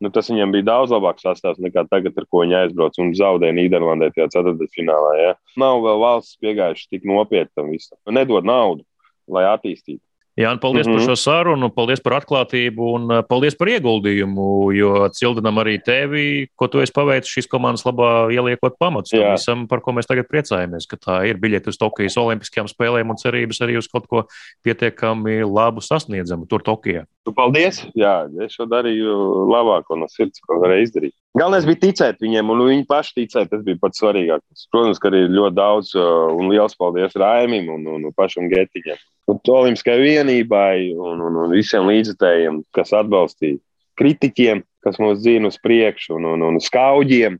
nu, 0.00 0.10
tas 0.14 0.30
viņam 0.32 0.52
bija 0.54 0.68
daudz 0.70 0.94
labāks 0.94 1.24
sastāvs 1.26 1.60
nekā 1.62 1.84
tagad, 1.90 2.16
ar 2.16 2.26
ko 2.28 2.44
viņi 2.44 2.56
aizbrauc 2.62 2.98
un 3.02 3.12
zaudēja 3.16 3.56
Nīderlandē 3.56 4.10
tajā 4.14 4.30
ceturtdaļfinālā. 4.36 5.16
Ja? 5.20 5.32
Nav 5.60 5.82
vēl 5.84 6.00
valsts 6.02 6.40
piegājuši 6.42 6.88
tik 6.94 7.08
nopietni 7.08 7.52
tam 7.56 7.72
visam. 7.74 7.98
Nedod 8.10 8.48
naudu, 8.48 8.86
lai 9.30 9.46
attīstītu. 9.50 10.02
Jā, 10.38 10.52
paldies 10.60 10.86
mm 10.86 10.92
-hmm. 10.92 11.06
par 11.06 11.16
šo 11.16 11.16
sarunu, 11.16 11.68
paldies 11.74 12.00
par 12.00 12.12
atklātību 12.20 12.86
un 12.94 13.10
eh, 13.10 13.22
paldies 13.28 13.56
par 13.58 13.68
ieguldījumu. 13.68 14.72
Jo 14.76 15.08
cildinam 15.08 15.58
arī 15.58 15.78
tevi, 15.84 16.46
ko 16.56 16.68
tu 16.68 16.78
esi 16.80 16.92
paveicis 16.92 17.32
šīs 17.34 17.48
komandas 17.50 17.84
labā, 17.84 18.30
ieliekot 18.30 18.78
pamatus 18.78 19.10
tam 19.10 19.32
visam, 19.32 19.66
par 19.68 19.80
ko 19.80 19.92
mēs 19.92 20.06
tagad 20.06 20.28
priecājamies. 20.30 20.86
Ka 20.86 20.96
tā 20.96 21.28
ir 21.28 21.36
biļete 21.36 21.68
uz 21.68 21.78
Tokijas 21.78 22.16
Olimpiskajām 22.16 22.68
spēlēm 22.68 23.10
un 23.10 23.16
cerības 23.16 23.60
arī 23.60 23.76
uz 23.78 23.88
kaut 23.88 24.06
ko 24.06 24.24
pietiekami 24.64 25.42
labu 25.44 25.80
sasniedzamu 25.80 26.46
tur 26.46 26.62
Tokijā. 26.62 27.04
Paldies! 27.36 27.86
Jā, 27.94 28.26
es 28.44 28.54
šo 28.54 28.66
darīju 28.66 29.46
labāko 29.50 29.96
no 29.98 30.06
sirds, 30.08 30.40
ko 30.46 30.60
varēju 30.62 30.82
izdarīt. 30.82 31.14
Galvenais 31.38 31.66
bija 31.68 31.78
ticēt 31.84 32.18
viņiem, 32.24 32.48
un 32.50 32.64
viņi 32.66 32.84
paši 32.90 33.12
ticēja. 33.20 33.48
Tas 33.52 33.62
bija 33.66 33.78
pats 33.78 34.02
svarīgākais. 34.02 34.66
Protams, 34.74 34.98
ka 34.98 35.12
arī 35.12 35.22
ļoti 35.30 35.56
daudz 35.56 35.92
uh, 35.94 36.32
un 36.34 36.50
liels 36.50 36.74
paldies 36.78 37.14
Raimim 37.14 37.70
un, 37.70 37.86
un, 37.86 38.06
un 38.08 38.16
pašam 38.16 38.48
Getiņam. 38.50 38.98
Un 39.30 39.38
Olimpiskajai 39.54 40.02
vienībai 40.02 40.90
un, 40.96 41.22
un, 41.22 41.38
un 41.44 41.54
visiem 41.54 41.86
līdzekļiem, 41.86 42.64
kas 42.74 42.90
atbalstīja 42.98 43.60
kritiķiem, 44.00 44.64
kas 44.82 44.98
mūs 45.02 45.20
dzīvo 45.20 45.52
uz 45.52 45.60
priekšu, 45.62 46.16
un, 46.18 46.32
un, 46.34 46.46
un 46.48 46.60
skauģiem. 46.62 47.38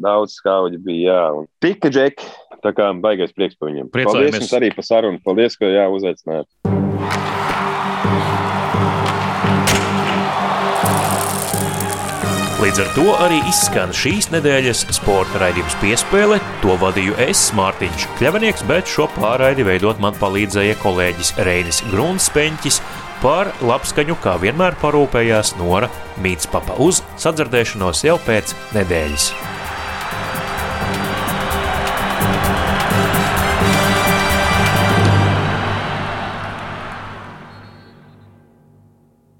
Daudz 0.00 0.36
skauģi 0.40 0.80
bija, 0.84 1.12
jā. 1.12 1.22
Un 1.40 1.46
tika 1.64 1.92
džeki, 1.92 2.32
tā 2.64 2.72
kā 2.76 2.90
baigais 3.00 3.32
prieks 3.36 3.56
par 3.56 3.72
viņiem. 3.72 3.88
Priecājamies. 3.92 4.28
Paldies 4.28 4.44
jums 4.44 4.58
arī 4.60 4.72
par 4.76 4.88
sarunu. 4.88 5.22
Paldies, 5.24 5.56
ka 5.60 5.72
jā, 5.72 5.88
uzaicinājāt. 5.92 7.35
Līdz 12.76 12.88
ar 12.90 12.96
to 12.96 13.12
arī 13.24 13.36
izskan 13.48 13.92
šīs 13.96 14.26
nedēļas 14.34 14.82
sporta 14.92 15.40
raidījums 15.40 15.78
piespēle. 15.80 16.36
To 16.60 16.74
vadīju 16.76 17.16
es, 17.24 17.46
Mārtiņš 17.56 18.04
Kļavinieks, 18.18 18.66
bet 18.68 18.92
šo 18.92 19.06
pārraidi 19.14 19.64
veidot 19.64 19.96
man 20.04 20.12
palīdzēja 20.20 20.76
kolēģis 20.84 21.32
Reinis 21.48 21.80
Grunspeņķis. 21.88 22.82
Par 23.24 23.54
labskaņu, 23.64 24.20
kā 24.20 24.36
vienmēr 24.44 24.76
parūpējās 24.84 25.56
Nora 25.56 25.88
Mītspapa 26.20 26.76
uz 26.84 27.00
sadzirdēšanos 27.16 28.04
jau 28.10 28.20
pēc 28.28 28.52
nedēļas. 28.76 29.32